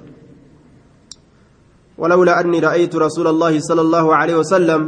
ولولا 1.99 2.41
أني 2.41 2.59
رأيت 2.59 2.95
رسول 2.97 3.27
الله 3.27 3.61
صلى 3.61 3.81
الله 3.81 4.07
عليه 4.17 4.37
وسلم 4.43 4.83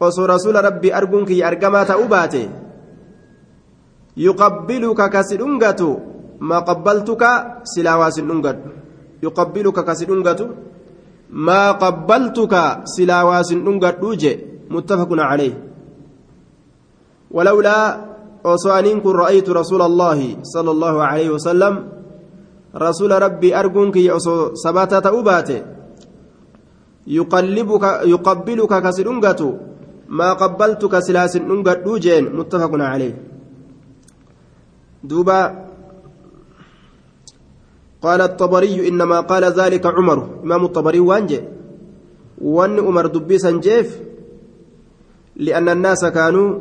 وصو 0.00 0.24
رسول 0.24 0.64
ربي 0.64 0.88
أرجنك 0.96 1.30
أرجما 1.42 1.84
تأوباتي 1.84 2.44
يقبلك 4.16 5.00
كسرنجة 5.10 5.80
ما 6.40 6.58
قبلتك 6.58 7.22
سلاواس 7.64 8.18
النجد 8.18 8.58
يقبلك 9.22 9.76
كسرنجة 9.84 10.40
ما 11.30 11.72
قبلتك 11.72 12.54
سلاواس 12.84 13.52
النجد 13.52 14.02
متفق 14.70 15.10
عليه. 15.12 15.54
ولولا 17.30 17.78
أصانين 18.44 19.00
كن 19.00 19.10
رأيت 19.10 19.50
رسول 19.50 19.82
الله 19.82 20.36
صلى 20.42 20.70
الله 20.70 20.94
عليه 21.02 21.28
وسلم 21.30 21.74
رسول 22.76 23.22
ربي 23.22 23.56
أرجونك 23.56 23.96
يأصو 23.96 24.54
سباتة 24.54 25.06
أباتي 25.20 25.58
يقلبك 27.06 27.84
يقبلك 28.04 28.72
كسرنجة 28.82 29.40
ما 30.08 30.32
قبلتك 30.32 30.98
سلاس 30.98 31.36
ننجة 31.36 31.72
دوجين. 31.86 32.24
متفق 32.36 32.72
عليه. 32.74 33.14
دوبا 35.04 35.69
قال 38.02 38.20
الطبري 38.20 38.88
إنما 38.88 39.20
قال 39.20 39.44
ذلك 39.44 39.86
عمر. 39.86 40.40
إمام 40.42 40.64
الطبري 40.64 41.00
وانجي 41.00 41.40
وان 42.40 42.78
عمر 42.80 43.06
دبي 43.06 43.38
سنجيف. 43.38 44.00
لأن 45.36 45.68
الناس 45.68 46.04
كانوا 46.04 46.60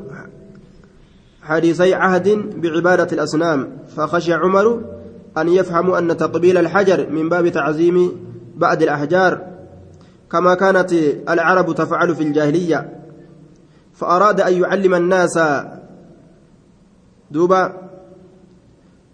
حديثي 1.41 1.93
عهد 1.93 2.59
بعبادة 2.61 3.07
الأصنام. 3.11 3.77
فخشى 3.95 4.33
عمر 4.33 4.81
أن 5.37 5.49
يفهموا 5.49 5.97
أن 5.97 6.17
تقبيل 6.17 6.57
الحجر 6.57 7.09
من 7.09 7.29
باب 7.29 7.47
تعظيم 7.47 8.11
بعد 8.55 8.83
الأحجار. 8.83 9.41
كما 10.31 10.55
كانت 10.55 10.93
العرب 11.29 11.75
تفعل 11.75 12.15
في 12.15 12.23
الجاهلية. 12.23 12.99
فأراد 13.93 14.41
أن 14.41 14.53
يعلم 14.53 14.93
الناس 14.93 15.39
دوبا. 17.31 17.89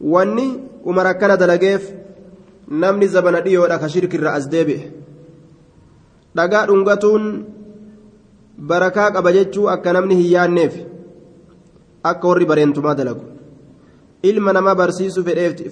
واني 0.02 0.60
عمر 0.86 1.12
كان 1.12 1.38
دلقيف. 1.38 2.05
نمني 2.70 3.08
زبن 3.08 3.44
ديو 3.44 3.66
لك 3.66 3.88
شرك 3.88 4.16
الرأس 4.16 4.46
ديبه 4.48 4.82
dhagaa 6.36 6.68
dhungatuun 6.68 7.24
barakaa 8.70 9.12
qaba 9.16 9.32
jechuu 9.36 9.70
akka 9.72 9.94
namni 9.96 10.16
hin 10.20 10.32
yaanneef 10.36 10.74
akka 12.12 12.28
warri 12.30 12.50
bareentumaa 12.50 12.96
dalagu 13.00 13.24
ilma 14.30 14.56
namaa 14.58 14.76
barsiisu 14.82 15.24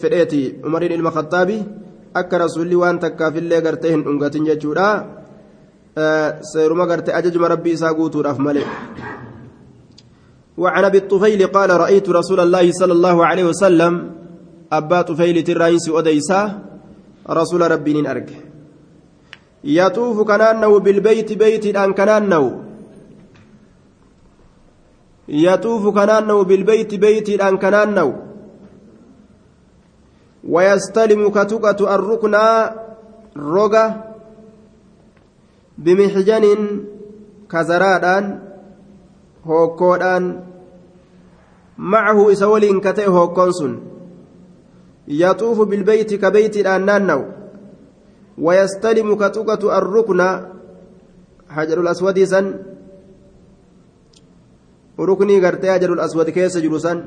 fedheeti 0.04 0.42
umariin 0.68 0.96
ilma 0.98 1.12
khattaabi 1.18 1.58
akka 2.22 2.42
rasuulli 2.44 2.80
waan 2.84 3.02
takkaafillee 3.04 3.62
gartee 3.66 3.92
hin 3.96 4.06
dhungatin 4.08 4.48
jechuudha 4.50 4.88
seeruma 6.54 6.88
gartee 6.92 7.18
ajajuma 7.20 7.52
rabbii 7.56 7.76
isaa 7.80 7.94
guutuudhaaf 8.00 8.40
malee 8.48 8.68
وعن 10.58 10.84
ابي 10.86 10.98
الطفيل 10.98 11.42
قال 11.48 11.70
رايت 11.70 12.10
رسول 12.10 12.40
الله 12.40 12.72
صلى 12.72 12.94
الله 12.94 13.26
عليه 13.26 13.46
وسلم 13.52 13.94
ابا 14.72 15.02
طفيل 15.02 15.44
تراينس 15.44 15.90
اوديسا 15.90 16.40
رسول 17.30 17.72
ربي 17.72 18.10
ارك 18.10 18.30
يطوف 19.64 20.22
كنانه 20.28 20.80
بالبيت 20.80 21.34
بيت 21.34 21.76
ان 21.76 21.94
كنانه 21.94 22.64
يطوف 25.28 25.84
كنانه 25.88 26.44
بالبيت 26.44 26.96
بيت 26.96 27.30
ان 27.30 27.58
كنانه 27.58 28.08
ويستلم 30.44 31.30
كتكة 31.30 31.96
الركن 31.96 32.36
رقة 33.38 34.14
بمحجن 35.78 36.46
كزرادان 37.52 38.40
هوكودان 39.46 40.44
معه 41.78 42.32
إسولين 42.32 42.80
كتئ 42.80 43.08
هوكونسون. 43.08 43.93
يطوف 45.08 45.62
بالبيت 45.62 46.14
كبيت 46.14 46.58
الآنانو 46.58 47.22
ويستلم 48.38 49.16
كتكة 49.16 49.78
الركن 49.78 50.20
حجر 51.50 51.82
الأسود 51.82 52.24
سن 52.24 52.46
ركني 55.00 55.46
قرتي 55.46 55.72
حجر 55.72 55.94
الأسود 55.94 56.30
كيس 56.30 56.58
جلوسا 56.58 57.06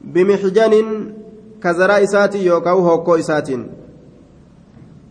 بمحجن 0.00 0.74
كزراء 1.62 2.04
إساتي 2.04 2.44
يوكاو 2.44 2.78
هوكو 2.78 3.14
إساتين 3.16 3.68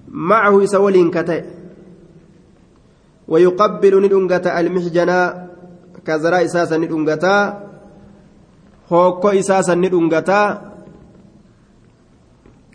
معه 0.08 0.64
إسولين 0.64 1.12
كتئ 1.12 1.44
ويقبل 3.28 3.94
ندنغة 4.04 4.60
المحجنا 4.60 5.48
كزراء 6.06 6.46
إساسا 6.46 6.78
ندنغتا 8.92 8.96
هوكو 8.96 9.30
إساسا 9.30 9.74
ندنغتا 9.76 10.70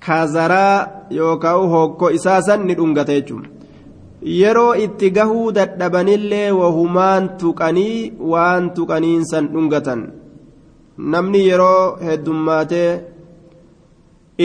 kazaraa 0.06 0.88
yookaan 1.18 1.68
hokkoo 1.74 2.10
isaasan 2.18 2.66
ni 2.66 2.74
dhungata 2.80 3.14
jechuun 3.18 3.44
yeroo 4.38 4.72
itti 4.84 5.10
gahuu 5.18 5.46
dadhabanillee 5.58 6.50
wahumaan 6.60 7.28
tuqanii 7.42 7.96
waan 8.32 8.66
tuqaniinsan 8.78 9.48
dhungatan 9.54 10.02
namni 11.14 11.40
yeroo 11.48 11.96
heddummaatee 12.08 12.90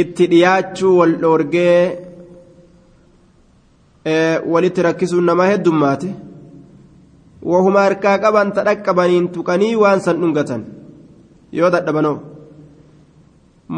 itti 0.03 0.29
dhiyaachuu 0.32 0.95
wal 0.99 1.15
dhoorgee 1.21 1.82
walitti 4.53 4.88
rakkisuun 4.89 5.29
namaa 5.32 5.51
heddummaate 5.53 6.15
wahuma 7.53 7.88
harkaa 7.88 8.17
qaban 8.25 8.58
tadhaqqabaniin 8.58 9.32
tuqanii 9.38 9.75
waan 9.84 10.01
san 10.08 10.21
dhungatan 10.21 10.63
yoo 11.51 11.69
dadhabanoo 11.75 12.17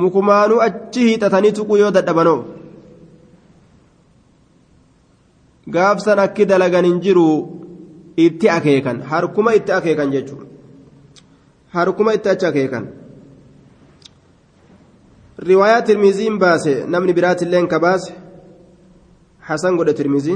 mukumaanuu 0.02 0.62
achi 0.68 1.08
hiixatanii 1.08 1.52
tuquu 1.58 1.78
yoo 1.82 1.92
dadhabanoo 1.98 2.40
gaafsan 5.76 6.20
akki 6.26 6.46
dalagan 6.46 6.86
hin 6.86 7.02
jiru 7.06 7.28
itti 8.28 8.50
akeekan 8.58 9.04
harkuma 9.12 9.54
itti 9.60 9.72
akeekan 9.78 10.16
jechuudha 10.16 10.46
harkuma 11.76 12.18
itti 12.18 12.30
achi 12.34 12.46
akeekan 12.52 12.90
riwaayaa 15.52 15.86
tirmiziin 15.92 16.40
baase 16.40 16.76
namni 16.96 17.14
biraatilleen 17.20 17.68
ka 17.68 17.80
baase 17.80 18.22
حسن 19.42 19.78
قد 19.78 19.90
الترمذي 19.90 20.36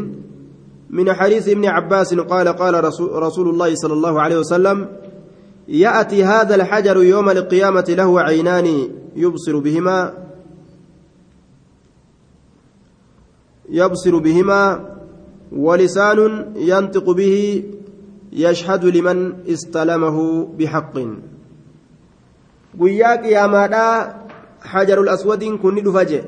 من 0.89 1.13
حديث 1.13 1.49
ابن 1.49 1.65
عباس 1.65 2.13
قال 2.13 2.47
قال 2.47 2.83
رسول, 2.83 3.23
رسول 3.23 3.49
الله 3.49 3.75
صلى 3.75 3.93
الله 3.93 4.21
عليه 4.21 4.37
وسلم 4.37 4.87
يأتي 5.67 6.23
هذا 6.23 6.55
الحجر 6.55 7.03
يوم 7.03 7.29
القيامة 7.29 7.85
له 7.89 8.21
عينان 8.21 8.89
يبصر 9.15 9.59
بهما 9.59 10.13
يبصر 13.69 14.17
بهما 14.17 14.89
ولسان 15.51 16.51
ينطق 16.55 17.11
به 17.11 17.63
يشهد 18.33 18.85
لمن 18.85 19.33
استلمه 19.47 20.45
بحق. 20.45 20.93
قياك 22.79 23.25
يا 23.25 23.47
مادا 23.47 24.15
حجر 24.61 25.01
الأسود 25.01 25.43
كن 25.43 25.83
دفجه 25.83 26.23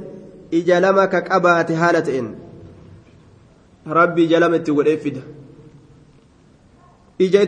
إجلمك 0.54 1.10
كأبات 1.10 1.72
هالتين 1.72 2.48
rabbii 3.88 4.28
jalama 4.28 4.56
itti 4.56 4.72
godhee 4.72 4.98
fida 4.98 5.22
ija 7.20 7.46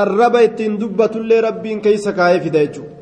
arraba 0.00 0.40
ittiin 0.42 0.80
dubbatullee 0.80 1.40
rabbiin 1.40 1.80
keeysa 1.80 2.12
kaayee 2.12 2.40
fida 2.40 2.60
jechuudha. 2.64 2.94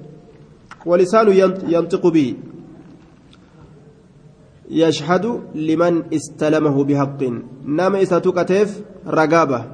Walisaanu 0.87 1.33
yantiqu 1.75 2.11
bihi. 2.17 2.33
Yashhadu 4.83 5.31
liman 5.55 6.05
istalamahu 6.11 6.85
bihaqqin 6.89 7.35
nama 7.79 7.99
isa 7.99 8.21
tuqateef 8.27 8.71
ragaa 9.19 9.47
baha. 9.51 9.67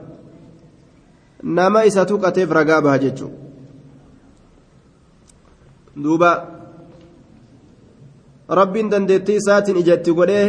Nama 1.42 1.84
isa 1.84 2.04
tuqateef 2.10 2.50
ragaa 2.58 2.80
baha 2.84 2.98
jechuudha. 3.04 3.38
Duuba 6.02 6.30
rabbiin 8.58 8.90
dandeettii 8.90 9.38
isaatiin 9.42 9.80
ija 9.82 9.94
itti 9.94 10.12
godhee 10.18 10.46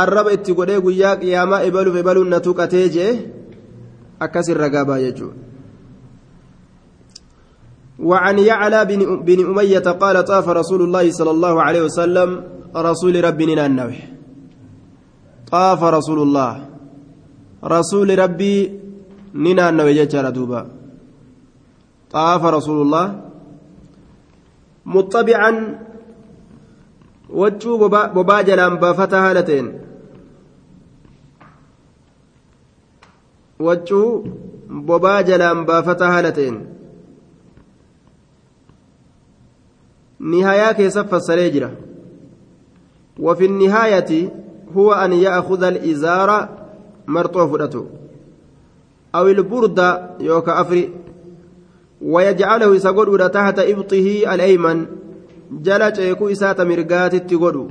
arraba 0.00 0.32
itti 0.36 0.56
godhee 0.58 0.80
guyyaa 0.86 1.16
qiyaamaa 1.22 1.62
ebaluuf 1.68 1.96
ebaluun 2.02 2.30
na 2.34 2.40
tuqatee 2.46 2.86
jee 2.96 3.12
akkasin 4.24 4.62
ragaa 4.64 4.98
jechuudha. 5.06 5.43
وعن 8.04 8.38
يعلى 8.38 8.84
بن, 8.84 9.00
بن 9.24 9.38
أمية 9.50 9.86
قال 10.02 10.24
طاف 10.24 10.48
رسول 10.48 10.80
الله 10.82 11.10
صلى 11.10 11.30
الله 11.30 11.54
عليه 11.62 11.82
وسلم 11.82 12.28
رسول 12.76 13.24
ربي 13.24 13.44
ننوح 13.54 13.96
طاف 15.50 15.80
رسول 15.82 16.18
الله. 16.22 16.52
رسول 17.64 18.18
ربي 18.18 18.56
ننوح 19.34 19.88
ججر 19.98 20.30
دوبا. 20.30 20.62
طاف 22.12 22.42
رسول 22.44 22.78
الله. 22.82 23.06
waccuu 27.28 27.78
bobaa 28.14 28.42
jalaan 28.42 28.78
baafata 28.78 29.20
haala 29.24 29.42
ta'een 29.42 29.68
waccuu 33.66 34.08
bobaa 34.90 35.22
jalaan 35.22 35.64
baafata 35.64 36.12
keessa 40.74 41.04
fassaree 41.04 41.50
jira 41.50 41.70
وفي 43.18 43.44
النهاية 43.46 44.32
هو 44.76 44.92
أن 44.92 45.12
يأخذ 45.12 45.62
الإزار 45.62 46.48
مرطوف 47.06 47.52
فدته 47.52 47.86
أو 49.14 49.28
البردة 49.28 50.10
يوكا 50.20 50.60
أفري 50.60 50.90
ويجعله 52.02 52.74
يسقط 52.76 53.30
تحت 53.30 53.58
إبطه 53.58 54.34
الأيمن 54.34 54.86
ceekuu 55.64 56.30
isaa 56.30 56.54
ta 56.54 56.64
mirgaatitti 56.64 57.36
godhu 57.36 57.70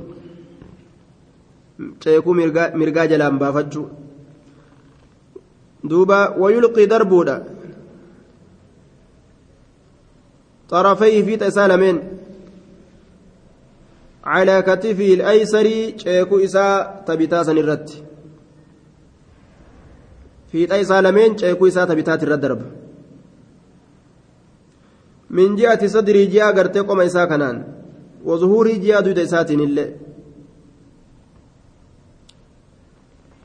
ceekuu 2.00 2.34
mirgaa 2.34 3.06
jalaan 3.06 3.38
baafachuu 3.38 3.88
duuba 5.84 6.34
wayulqii 6.38 6.86
darbuudha 6.86 7.36
طرفيه 10.68 11.22
في 11.22 11.36
تسالمين 11.36 12.23
calaa 14.24 14.62
katifii 14.68 15.12
ilaaysarii 15.12 15.92
ceeku 16.02 16.36
isaa 16.46 16.74
tabitaa 17.06 17.44
san 17.48 17.58
irratti 17.62 17.96
fiixa 20.52 20.76
isaa 20.84 21.02
lameen 21.06 21.36
ceeku 21.40 21.66
isaa 21.72 21.86
tabitaati 21.90 22.24
irra 22.26 22.36
darba 22.44 22.66
min 25.36 25.56
ji'ati 25.58 25.88
sadrii 25.94 26.26
ji'a 26.34 26.52
gartee 26.58 26.84
qoma 26.90 27.04
isaa 27.10 27.26
kanaan 27.32 27.58
wazuhuurii 28.28 28.78
ji'a 28.84 29.02
duyda 29.06 29.22
isaatiin 29.28 29.62
illee 29.66 29.88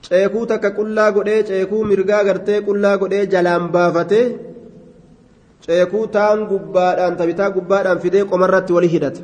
ceekuu 0.08 0.46
takka 0.52 0.70
qullaa 0.78 1.10
godhee 1.18 1.42
ceekuu 1.50 1.82
mirgaa 1.92 2.24
gartee 2.30 2.60
qullaa 2.68 2.98
godhee 3.02 3.26
jalaan 3.34 3.66
baafatee 3.76 4.26
ceekuu 5.66 6.06
taan 6.16 6.40
gubbaadhaan 6.54 7.18
tabitaa 7.20 7.50
gubbaadhaan 7.58 8.00
fidee 8.06 8.24
qomarratti 8.32 8.74
wali 8.78 8.90
hidhata 8.96 9.22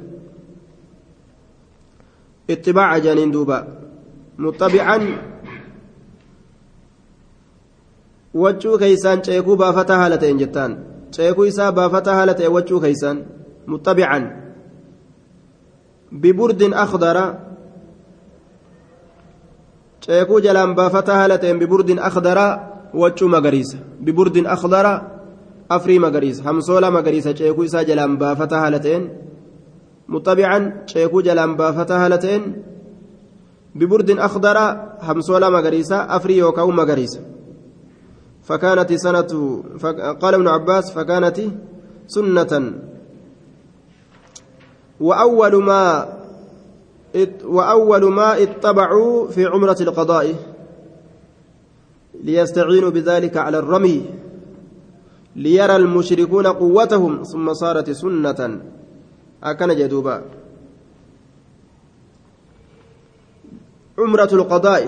ittibaaca 2.48 3.00
janiin 3.06 3.32
duuba 3.34 3.58
muxabican 4.38 5.04
waccuu 8.34 8.78
keeysaan 8.78 9.22
ceekuu 9.22 9.56
baafataa 9.58 9.98
haala 9.98 10.18
ta'een 10.18 10.40
jettaan 10.40 10.78
ceekuu 11.12 11.44
isaa 11.52 11.72
baafataa 11.72 12.16
haala 12.16 12.34
ta'e 12.34 12.50
waccuu 12.58 12.80
keeysaan 12.86 13.18
muxabican 13.68 14.24
biburdin 16.22 16.74
akhdara 16.74 17.26
ceekuu 20.06 20.40
jalaan 20.46 20.76
baafataa 20.76 21.18
haala 21.18 21.38
ta'een 21.38 21.60
biburdin 21.60 22.00
akhdara 22.00 22.48
waccuu 22.94 23.30
magariisa 23.36 23.78
biburdin 24.06 24.48
akhdara 24.48 24.94
afrii 25.70 26.00
magariisa 26.00 26.44
hamsoola 26.44 26.92
magariisa 26.92 27.34
ceekuu 27.34 27.64
isaa 27.64 27.84
ceekuu 30.86 31.22
jalaan 31.22 31.56
baafataa 31.58 32.00
haala 32.00 32.18
ta'een 32.18 32.44
biburdin 33.78 34.20
akhdara 34.20 34.98
hamsoola 35.02 35.52
magariisa 35.52 36.06
afrii 36.10 36.38
yookaan 36.38 36.76
magariisa 36.76 37.36
فكانت 38.46 38.94
سنة 38.94 39.64
قال 40.22 40.34
ابن 40.34 40.48
عباس 40.48 40.92
فكانت 40.92 41.42
سنة 42.08 42.74
وأول 45.00 45.64
ما 45.64 45.84
وأول 47.46 48.04
ما 48.12 48.44
اتبعوا 48.44 49.28
في 49.28 49.46
عمرة 49.46 49.78
القضاء 49.82 50.36
ليستعينوا 52.24 52.90
بذلك 52.90 53.38
على 53.38 53.58
الرمي 53.60 54.06
ليرى 55.36 55.76
المشركون 55.76 56.48
قوتهم 56.48 57.24
ثم 57.24 57.54
صارت 57.54 57.92
سنة 57.92 58.62
أكن 59.46 59.76
جدوبا 59.76 60.16
عمرة 63.98 64.32
القضاء 64.34 64.82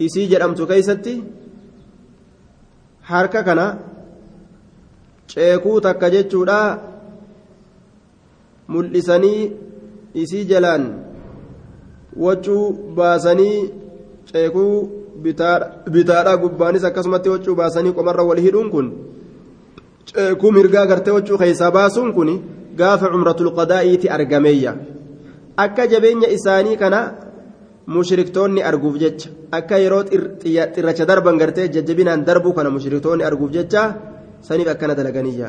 يسيجر 0.00 0.44
أمت 0.44 0.62
كيستي 0.62 1.22
harka 3.04 3.42
kana 3.44 3.66
ceekuu 5.28 5.80
takka 5.86 6.10
jechuudha 6.14 6.58
mul'isanii 8.68 9.52
isii 10.22 10.44
jalaan 10.52 10.84
waccuu 12.26 12.64
baasanii 12.98 13.58
ceekuu 14.30 14.72
bitaadhaa 15.92 16.36
gubbaanis 16.44 16.84
akkasumatti 16.88 17.34
waccuu 17.34 17.58
baasanii 17.60 17.92
qomarra 17.98 18.24
wal 18.30 18.40
hidhuun 18.46 18.70
kun 18.74 18.88
ceekuu 20.12 20.52
mirgaa 20.58 20.86
gartee 20.92 21.16
waccuu 21.18 21.38
keessaa 21.42 21.70
baasuun 21.76 22.12
kun 22.16 22.30
gaafa 22.80 23.10
cumratul 23.12 23.52
qadaa'iiti 23.58 24.10
argameeyya 24.16 24.72
akka 25.56 25.86
jabeenya 25.92 26.28
isaanii 26.36 26.76
kana 26.76 27.00
mushriktoonni 27.86 28.62
arguuf 28.62 28.96
jecha 29.02 29.28
akka 29.52 29.78
yeroo 29.78 30.04
xirracha 30.74 31.04
darban 31.06 31.38
gartee 31.38 31.68
jajjabinaan 31.68 32.24
darbuu 32.24 32.54
kana 32.56 32.70
mushriktoonni 32.70 33.24
arguuf 33.24 33.50
jecha 33.56 33.82
saniif 34.40 34.68
akkana 34.68 34.94
dalaganiyya 34.98 35.48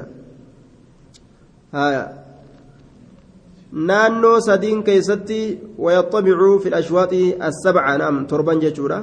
naannoo 3.88 4.40
sadiin 4.48 4.84
keessatti 4.84 5.40
wayaxabicuu 5.78 6.60
fi 6.64 6.70
ashwaaxi 6.80 7.36
assabca 7.48 7.98
naam 8.02 8.28
torban 8.28 8.60
jechuudha 8.64 9.00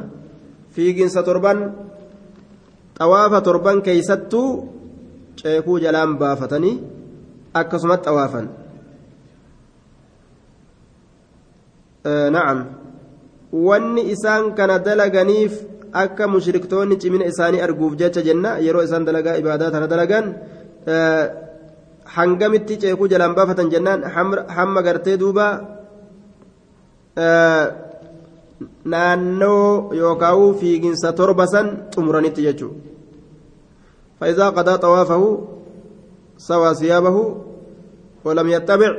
fiiginsa 0.74 1.22
torban 1.22 1.58
xawaafa 2.98 3.40
torban 3.40 3.82
keeysattuu 3.86 4.48
ceekuu 5.40 5.78
jalaan 5.84 6.16
baafatanii 6.20 6.91
akkasumatti 7.60 8.08
xawaafan 8.08 8.46
na'am 12.36 12.58
wanni 13.52 14.02
isaan 14.14 14.54
kana 14.56 14.78
dalaganiif 14.78 15.54
akka 15.92 16.28
mushriktoonni 16.34 16.98
cimina 17.02 17.28
isaanii 17.32 17.60
arguuf 17.66 17.96
jecha 18.00 18.24
jenna 18.28 18.56
yeroo 18.66 18.84
isaan 18.88 19.04
dalagaa 19.04 19.36
ibaadaa 19.42 19.70
tana 19.74 19.86
dalagan 19.92 20.26
hangamitti 22.16 22.80
ceekuu 22.82 23.10
jalaan 23.12 23.36
baafatan 23.38 23.70
jennaan 23.74 24.00
hamma 24.56 24.80
gartee 24.86 25.16
duuba 25.22 25.46
naannoo 28.92 29.92
yookaan 30.00 30.56
fiiginsa 30.60 31.12
torba 31.12 31.46
san 31.46 31.66
xumuranitti 31.92 32.46
jechuudha 32.48 32.92
فإذا 34.22 34.48
قضى 34.48 34.78
طوافه 34.78 35.22
سوى 36.41 36.73
ثيابه 36.75 37.17
ولم 38.25 38.47
يتبع 38.49 38.91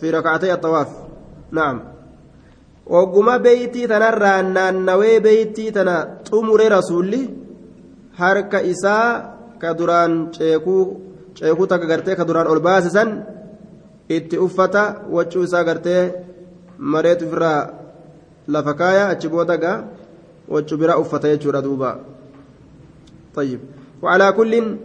في 0.00 0.10
ركعتي 0.10 0.52
الطواف 0.52 0.88
نعم 1.50 1.80
ogguma 2.88 3.36
beeytii 3.44 3.88
tanarraa 3.88 4.42
naannawee 4.42 5.20
beeytii 5.20 5.72
tana 5.76 5.94
xumure 6.28 6.68
rasuulli 6.72 7.20
harka 8.20 8.62
isaa 8.72 9.08
ka 9.60 9.74
duraan 9.78 10.12
ceekuu 10.36 10.84
ceekuu 11.38 11.66
takka 11.70 11.90
gartee 11.90 12.16
ka 12.16 12.24
duraan 12.28 12.48
ol 12.52 12.60
baasisan 12.66 13.10
itti 14.16 14.40
uffata 14.46 14.84
waccuu 15.16 15.44
isaa 15.48 15.64
gartee 15.68 16.02
mareetu 16.92 17.28
ofirraa 17.28 17.60
lafa 18.54 18.72
kaaya 18.80 19.04
achi 19.12 19.28
booda 19.34 19.56
gaa 19.64 19.78
waccuu 20.54 20.80
bira 20.80 21.00
uffata 21.02 21.32
jechuudha 21.32 21.66
duuba 21.66 21.90
طيب 23.38 23.60
وعلى 24.02 24.32
كل 24.32 24.76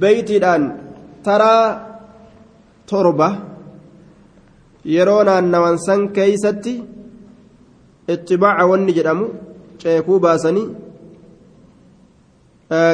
بيتيدان 0.00 0.62
ترى 1.24 1.56
تربه 2.86 3.52
yeroo 4.84 5.22
naannawan 5.22 5.78
san 5.78 6.00
keeysatti 6.16 6.72
ittibaaca 8.14 8.66
wanni 8.70 8.92
jedhamu 8.96 9.26
ceekuu 9.82 10.18
baasanii 10.24 10.68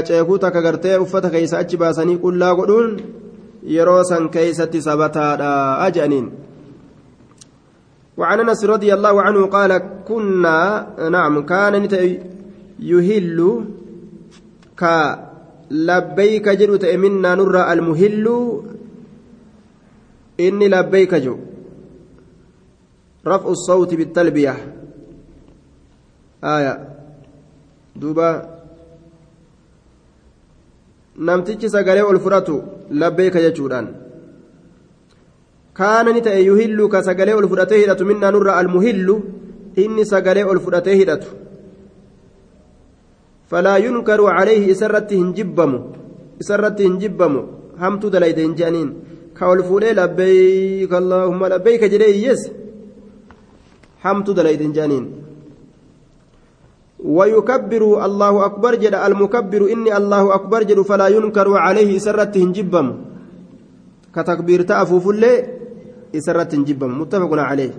ceekuu 0.08 0.38
takka 0.42 0.62
gartee 0.66 0.96
uffata 1.04 1.30
keeysa 1.34 1.58
achi 1.62 1.80
baasanii 1.82 2.18
qullaa 2.24 2.52
godhuun 2.58 2.90
yeroo 3.76 4.02
san 4.10 4.28
keeysatti 4.36 4.84
sabataadha 4.88 5.50
ajaniin 5.88 6.28
وعن 8.18 8.40
انس 8.40 8.64
رضي 8.64 8.90
الله 8.94 9.22
عنه 9.22 9.46
قال 9.46 9.72
كنا 10.08 10.86
نعم 11.08 11.46
كان 11.46 11.74
يهل 12.78 13.38
كلبيك 15.70 16.48
جرت 16.48 16.84
منا 16.84 17.34
نرى 17.34 17.72
المهل 17.72 18.26
إني 20.40 20.68
لبيك 20.68 21.14
جو 21.14 21.36
رفع 23.26 23.48
الصوت 23.48 23.94
بالتلبية 23.94 24.54
آية 26.44 26.74
دوبا 27.96 28.58
namtichi 31.18 31.68
sagalee 31.68 32.02
ol 32.10 32.18
fudhatu 32.24 32.62
labbeeka 33.00 33.40
jechuudhaan 33.44 33.86
kaana 35.78 36.12
ni 36.12 36.20
ta'e 36.26 36.44
yuhillu 36.48 36.88
ka 36.92 37.02
sagalee 37.02 37.34
ol 37.40 37.48
fudhatee 37.52 37.80
hidhatu 37.82 38.06
minnaa 38.10 38.30
nurra 38.30 38.52
almuhillu 38.60 39.16
inni 39.84 40.04
sagalee 40.12 40.44
ol 40.52 40.60
fudhatee 40.66 40.96
hidhatu 41.00 41.28
hin 43.50 45.32
jibbamu 45.38 45.78
isarratti 46.40 46.82
hin 46.88 46.98
jibbamu 47.02 47.40
hamtuu 47.82 48.10
dalayte 48.10 48.42
hin 48.42 48.54
je'aniin 48.54 48.90
ka 49.34 49.48
ol 49.52 49.62
fuudhee 49.68 49.94
labbeeyka 50.00 50.96
allaahumma 51.02 51.48
labbeeyka 51.54 51.88
jedhee 51.88 52.12
iyyees 52.18 52.42
hamtu 54.04 54.34
dalaydin 54.34 54.74
jaaniin 54.74 55.06
ويكبر 56.98 57.82
الله 58.06 58.34
أكبر 58.44 58.72
جد 58.82 58.94
المكبر 58.94 59.62
إني 59.70 59.90
الله 59.96 60.34
أكبر 60.34 60.60
جد 60.66 60.80
فلا 60.82 61.06
ينكر 61.08 61.48
عليه 61.54 61.94
إسرة 61.96 62.34
هنجبم 62.34 62.86
كتكبير 64.14 64.60
تأفوف 64.66 65.04
اللي 65.14 65.32
إسرة 66.10 66.50
هنجبم 66.54 66.90
متفق 67.00 67.32
عليه 67.38 67.72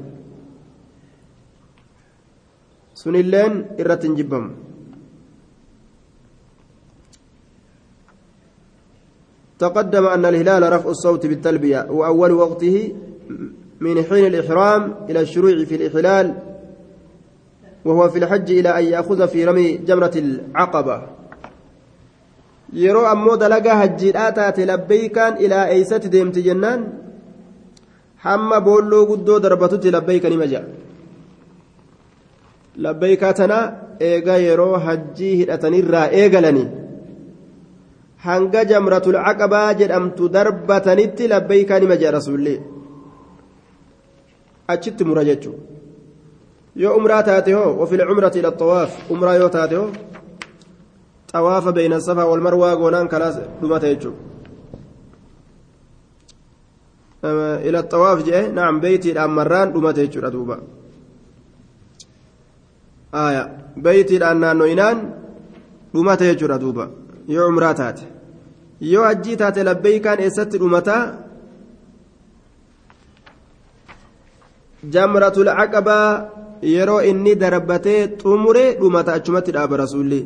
سن 2.95 3.15
اللين 3.15 3.53
إرة 3.79 4.01
هنجبم 4.07 4.45
تقدم 9.59 10.05
أن 10.05 10.25
الهلال 10.25 10.73
رفع 10.73 10.89
الصوت 10.89 11.25
بالتلبية 11.25 11.87
وأول 11.89 12.31
وقته 12.31 12.95
من 13.79 14.03
حين 14.03 14.25
الإحرام 14.25 14.95
إلى 15.09 15.19
الشروع 15.21 15.63
في 15.63 15.75
الإحلال 15.75 16.35
وهو 17.85 18.09
في 18.09 18.19
الحج 18.19 18.51
إلى 18.51 18.79
أن 18.79 18.83
يأخذ 18.83 19.27
في 19.27 19.45
رمي 19.45 19.77
جمرة 19.77 20.11
العقبة. 20.15 21.01
يرو 22.73 23.05
أمو 23.11 23.35
دلقا 23.35 23.83
هجيرا 23.83 24.29
تاتي 24.29 24.65
لبيكان 24.65 25.33
إلى 25.33 25.67
أيست 25.67 26.07
ديمت 26.07 26.39
جنان؟ 26.39 26.93
حما 28.17 28.59
بولو 28.59 29.03
قدو 29.03 29.37
دربتت 29.37 29.85
لبيك 29.85 30.25
نمجا 30.25 30.63
لبيكا 32.77 33.31
تنا 33.31 33.81
إيغا 34.01 34.37
يرو 34.37 34.75
هجي 34.75 35.43
هدأتني 35.43 35.79
الرا 35.79 36.09
إيغلني 36.09 36.65
hanga 38.25 38.61
jamratul 38.71 39.17
caqabaa 39.25 39.69
jedhamtu 39.79 40.23
darbatanitti 40.35 41.27
labbeeykaa 41.33 41.79
nima 41.83 41.95
jee 42.01 42.11
rasuullee 42.17 42.57
achitti 44.73 45.03
mura 45.09 45.23
jechuun 45.29 45.59
yoo 46.81 46.93
umraa 46.99 47.23
taate 47.29 47.51
hoo 47.57 47.69
wafil 47.79 48.01
cumrati 48.09 48.39
ila 48.41 48.51
xawaaf 48.59 48.91
umraa 49.13 49.35
yoo 49.41 49.49
taate 49.55 49.75
hoo 49.81 49.89
xawaafa 51.31 51.71
beeyna 51.77 51.97
safaa 52.07 52.25
wal 52.31 52.41
marwaa 52.47 52.75
goonaan 52.81 53.07
kalaas 53.13 53.37
dhumata 53.61 53.87
jechuudha 53.93 54.19
ila 57.67 57.79
xawaaf 57.91 58.19
jedhe 58.27 58.41
naam 58.57 58.75
beeytiidhaan 58.83 59.31
marraan 59.39 59.67
dhumata 59.73 59.99
jechuudha 60.05 60.29
duuba 60.35 60.55
beeytiidhaan 63.85 64.37
naanno'inaan 64.43 64.97
dhumata 65.93 66.23
jechuudha 66.29 66.57
duuba 66.63 66.85
yoo 67.35 67.47
umraa 67.51 67.73
taate 67.81 68.05
yoo 68.91 69.05
hajjii 69.09 69.37
taate 69.41 69.63
labbeeykaan 69.69 70.19
eessatti 70.25 70.61
dhumataa 70.63 71.03
jamratul 74.95 75.51
caqabaa 75.59 76.07
yeroo 76.75 77.01
inni 77.11 77.33
darbatee 77.43 78.01
xumure 78.21 78.65
dhumata 78.81 79.11
achumatti 79.19 79.51
dhaaba 79.57 79.81
rasuulli 79.85 80.21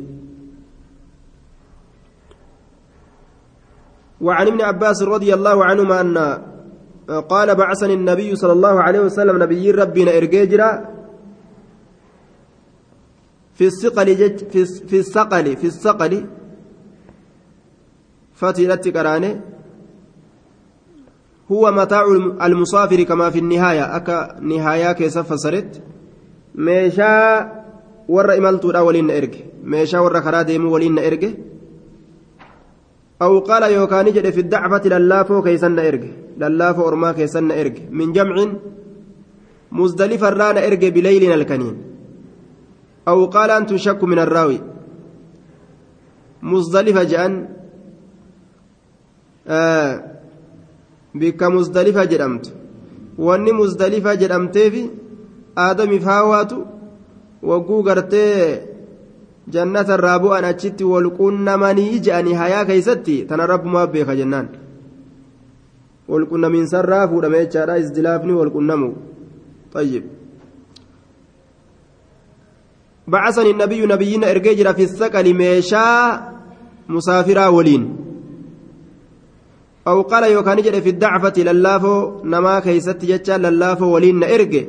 وعن 4.20 4.46
ابن 4.46 4.60
عباس 4.60 5.02
رضي 5.02 5.34
الله 5.34 5.64
عنهما 5.64 6.00
أن 6.00 6.16
قال 7.28 7.48
بعثني 7.54 7.94
النبي 7.94 8.36
صلى 8.36 8.52
الله 8.52 8.82
عليه 8.82 9.00
وسلم 9.00 9.42
نبي 9.42 9.70
ربنا 9.70 10.16
إرجيجرا 10.16 10.70
في 13.54 13.64
الثقل 13.66 14.08
في 14.88 14.96
الثقل 14.98 15.46
في 15.56 15.66
الثقل 15.66 16.12
فتلت 18.34 18.88
كرانه 18.88 19.40
هو 21.52 21.72
متاع 21.72 22.04
المسافر 22.42 23.02
كما 23.02 23.30
في 23.30 23.38
النهاية. 23.38 23.96
أكا 23.96 24.40
نهاية 24.40 24.92
كيف 24.92 25.18
فسرت. 25.18 25.82
ميشا 26.54 27.14
ور 28.08 28.38
إمالتو 28.38 28.68
ولين 28.86 29.10
إرجع 29.10 29.38
ميشا 29.64 29.98
ور 29.98 30.20
خراديم 30.20 30.66
ولين 30.72 30.98
إرجع 30.98 31.28
أو 33.22 33.38
قال 33.38 33.62
يوكاني 33.72 34.10
جد 34.10 34.30
في 34.30 34.40
الدعفة 34.40 34.88
للافو 34.88 35.42
كيسن 35.42 35.78
إرجع 35.78 36.08
للافو 36.38 36.88
أرما 36.88 37.12
كيسن 37.12 37.50
إرجع 37.50 37.82
من 37.90 38.12
جمع 38.12 38.36
مزدلف 39.72 40.24
الران 40.24 40.56
إرجع 40.58 40.88
بليل 40.88 41.32
الكنين. 41.32 41.76
أو 43.08 43.26
قال 43.26 43.50
أن 43.50 43.66
تشك 43.66 44.04
من 44.04 44.18
الراوي. 44.18 44.60
مزدلفة 46.42 47.02
جأن 47.02 47.48
bikka 51.14 51.50
musdalifa 51.50 52.06
jedhamtu 52.06 52.50
wanni 53.18 53.52
musdalifa 53.52 54.16
jedhamteefi 54.16 54.90
aadamiif 55.56 56.04
haawaatu 56.04 56.66
wagguu 57.42 57.82
gartee 57.82 58.62
jannata 59.48 59.94
irraa 59.94 60.18
bu'an 60.18 60.44
achitti 60.44 60.84
walqunnamanii 60.84 62.00
je'anii 62.00 62.34
hayaa 62.42 62.64
keeysatti 62.64 63.16
tana 63.28 63.46
rabbumaa 63.46 63.86
beeka 63.86 64.16
jennaan 64.16 64.48
walqunnamiinsarraa 66.08 67.08
fuudhame 67.08 67.38
jechaadha 67.46 67.78
isdilaafni 67.78 68.32
walqunnamu 68.32 68.94
طيب 69.74 70.04
بعثني 73.08 73.50
النبي 73.50 73.86
نبينا 73.86 74.30
ارجع 74.30 74.72
في 74.72 74.82
الثقل 74.82 75.34
ميشا 75.34 75.86
مسافرا 76.88 77.46
ولين 77.46 78.03
أو 79.86 80.02
قال 80.02 80.24
يوكان 80.32 80.58
جد 80.62 80.80
في 80.80 80.90
الدعفة 80.90 81.36
للافو 81.36 82.24
نما 82.24 82.60
كيست 82.60 83.04
جتشا 83.04 83.38
للافو 83.38 83.86
ولين 83.94 84.24
إرجع 84.24 84.64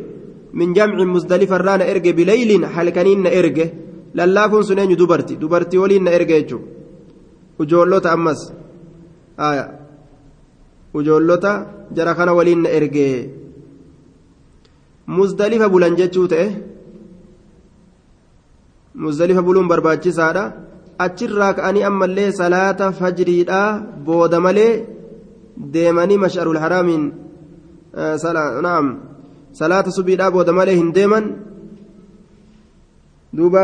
من 0.54 0.74
جمع 0.74 1.04
مزدلفة 1.04 1.56
الران 1.56 1.82
إرجع 1.82 2.12
بليل 2.12 2.66
حلكنين 2.66 3.28
إرجع 3.28 3.68
للافو 4.16 4.62
سنين 4.62 4.96
دبرتي 4.96 5.36
دبرتي 5.36 5.78
ولين 5.78 6.08
إرجع 6.08 6.40
جو 6.40 6.60
وجولوتا 7.60 8.14
أمس. 8.14 8.42
آية. 9.40 9.80
وجولوتا 10.94 11.52
جرخنا 11.96 12.32
ولين 12.32 12.68
إرجع 12.68 13.28
مزدلفة 15.08 15.68
بولان 15.68 15.96
جتشو 15.96 16.26
تأه 16.26 16.52
مزدلفة 18.96 19.42
بولون 19.42 19.68
برباچي 19.68 20.12
سادا. 20.12 20.66
achirraa 20.98 21.54
ka'anii 21.58 21.84
ammallee 21.90 22.32
salaata 22.32 22.92
fajriidha 23.00 23.62
booda 24.08 24.40
malee 24.46 24.74
deemanii 25.58 26.18
mash'arul 26.26 26.60
haraamiin 26.64 27.04
naam 28.68 28.86
salaata 29.60 29.92
subiidhaa 29.98 30.32
booda 30.32 30.54
malee 30.54 30.76
hin 30.76 30.92
deeman 30.98 31.26
duuba 33.38 33.64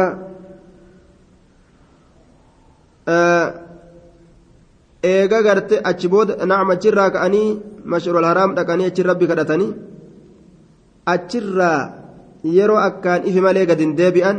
eega 5.03 5.39
garte 5.47 5.75
achi 5.89 6.07
booda 6.13 6.45
naam 6.45 6.69
achirraa 6.75 7.09
ka'anii 7.15 7.49
mash'arul 7.93 8.27
haraam 8.31 8.55
dhaqanii 8.57 8.89
achi 8.91 9.03
rabbi 9.09 9.29
kadhatanii 9.31 9.71
achirraa 11.13 11.79
yeroo 12.57 12.79
akkaan 12.87 13.27
ifi 13.29 13.41
malee 13.47 13.65
gad 13.69 13.79
hin 13.83 13.95
deebi'an 13.99 14.37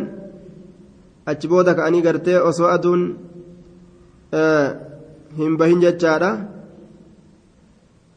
achi 1.27 1.47
booda 1.53 1.77
ka'anii 1.79 2.03
gartee 2.07 2.39
osoo 2.51 2.69
aduun 2.77 3.03
hin 5.39 5.53
bahin 5.61 5.81
jechaadha 5.85 6.31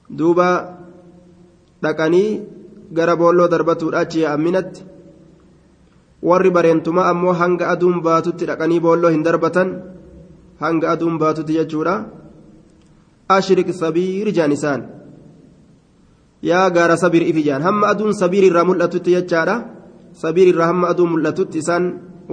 duuba 0.10 0.78
dhaqanii 1.84 2.42
gara 2.94 3.16
boolloo 3.16 3.48
darbatuudha 3.48 4.00
achi 4.06 4.26
amminatti 4.26 4.84
warri 6.22 6.50
bareentumaa 6.56 7.10
ammoo 7.12 7.34
hanga 7.42 7.70
aduun 7.74 8.02
baatutti 8.08 8.48
dhaqanii 8.50 8.80
boolloo 8.86 9.12
hin 9.16 9.24
darbatan 9.28 9.70
hanga 10.64 10.92
aduun 10.94 11.18
baatutti 11.22 11.58
jechuudha 11.60 11.96
ashrik 13.38 13.70
sabiir 13.82 14.28
jaan 14.38 14.52
isaan 14.58 14.82
yaa 16.50 16.70
gaara 16.76 16.98
sabiir 17.04 17.24
ifi 17.32 17.44
jaan 17.48 17.62
hamma 17.68 17.88
aduun 17.94 18.14
sabiir 18.22 18.44
irraa 18.50 18.66
mul'atutti 18.70 19.16
jechaadha 19.18 19.56
sabiir 20.24 20.48
irraa 20.54 20.70
hamma 20.72 20.86
aduun 20.94 21.10
mul'atutti 21.14 21.58
isaan 21.64 21.84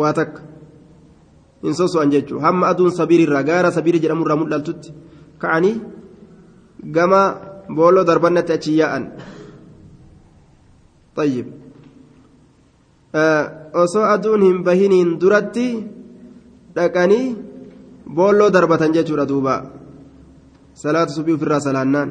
waa 0.00 0.12
takka 0.18 0.40
hin 1.64 1.74
soso'an 1.80 2.10
jechuudha 2.14 2.44
hamma 2.46 2.64
aduun 2.72 2.92
sabiir 3.00 3.20
irraa 3.26 3.42
gaara 3.50 3.70
sabiir 3.76 3.96
jedhamu 4.02 4.24
irraa 4.26 4.40
mul'atutti 4.42 4.88
ka'anii 5.42 5.76
gama 6.96 7.22
darbannatti 8.06 8.52
achi 8.52 8.78
yaa'an 8.80 9.04
طيب 11.16 11.46
osoo 13.74 14.04
aduun 14.14 14.42
hin 14.42 14.58
bahiniin 14.64 15.20
duratti 15.20 15.66
dhaqanii 16.76 17.36
boolloo 18.16 18.50
darbatan 18.52 18.94
jechuudha 18.96 19.28
duuba 19.28 19.54
salaata 20.82 21.12
subii 21.16 21.36
ofirraa 21.36 21.60
salaannaan 21.60 22.10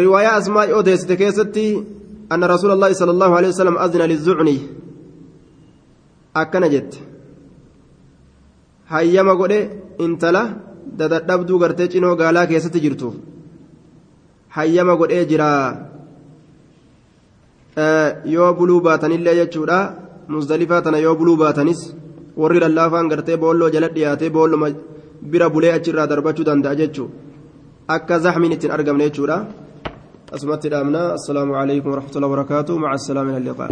riwaayaa 0.00 0.36
asmaa'i 0.40 0.76
odeessite 0.80 1.16
keessatti 1.22 1.64
anna 2.32 2.50
rasuula 2.52 2.74
allahi 2.76 2.98
sala 3.00 3.12
allahu 3.16 3.34
alehi 3.38 3.52
wasalam 3.54 3.80
azina 3.84 4.10
lizucni 4.12 4.56
akkana 6.42 6.68
jette 6.74 6.98
hayyama 8.92 9.34
godhe 9.40 9.60
intala 10.04 10.42
dadadhabduu 11.00 11.58
gartee 11.62 11.88
cinoo 11.94 12.14
gaalaa 12.20 12.46
keessatti 12.50 12.80
jirtuuf 12.84 13.14
hayyama 14.56 14.94
godhee 15.00 15.24
jira 15.30 15.48
yoo 18.34 18.50
buluu 18.58 18.80
baatanillee 18.86 19.36
jechuudha 19.40 19.78
musdalifaa 20.34 20.82
tana 20.86 20.98
yoo 21.06 21.14
buluu 21.20 21.36
baatanis 21.42 21.80
warri 22.40 22.60
lallaafaan 22.64 23.08
gartee 23.12 23.36
boolloo 23.44 23.70
jala 23.74 23.88
dhiyaatee 23.96 24.30
boolloo 24.36 24.70
bira 25.30 25.46
bulee 25.54 25.72
achirraa 25.78 26.10
darbachuu 26.12 26.46
danda'a 26.50 26.78
jechuudha 26.80 27.14
akka 27.94 28.18
zaxmiin 28.24 28.52
ittiin 28.56 28.74
argamne 28.76 29.04
jechuudha 29.08 29.36
asumatti 30.36 30.68
dhaabna 30.72 31.00
assalaamu 31.18 31.56
alaikum 31.60 31.90
warahmatullahi 31.92 32.30
wabarakaatu 32.30 32.78
maca 32.82 32.94
assalaami 33.00 33.30
ila 33.32 33.40
liqaa 33.48 33.70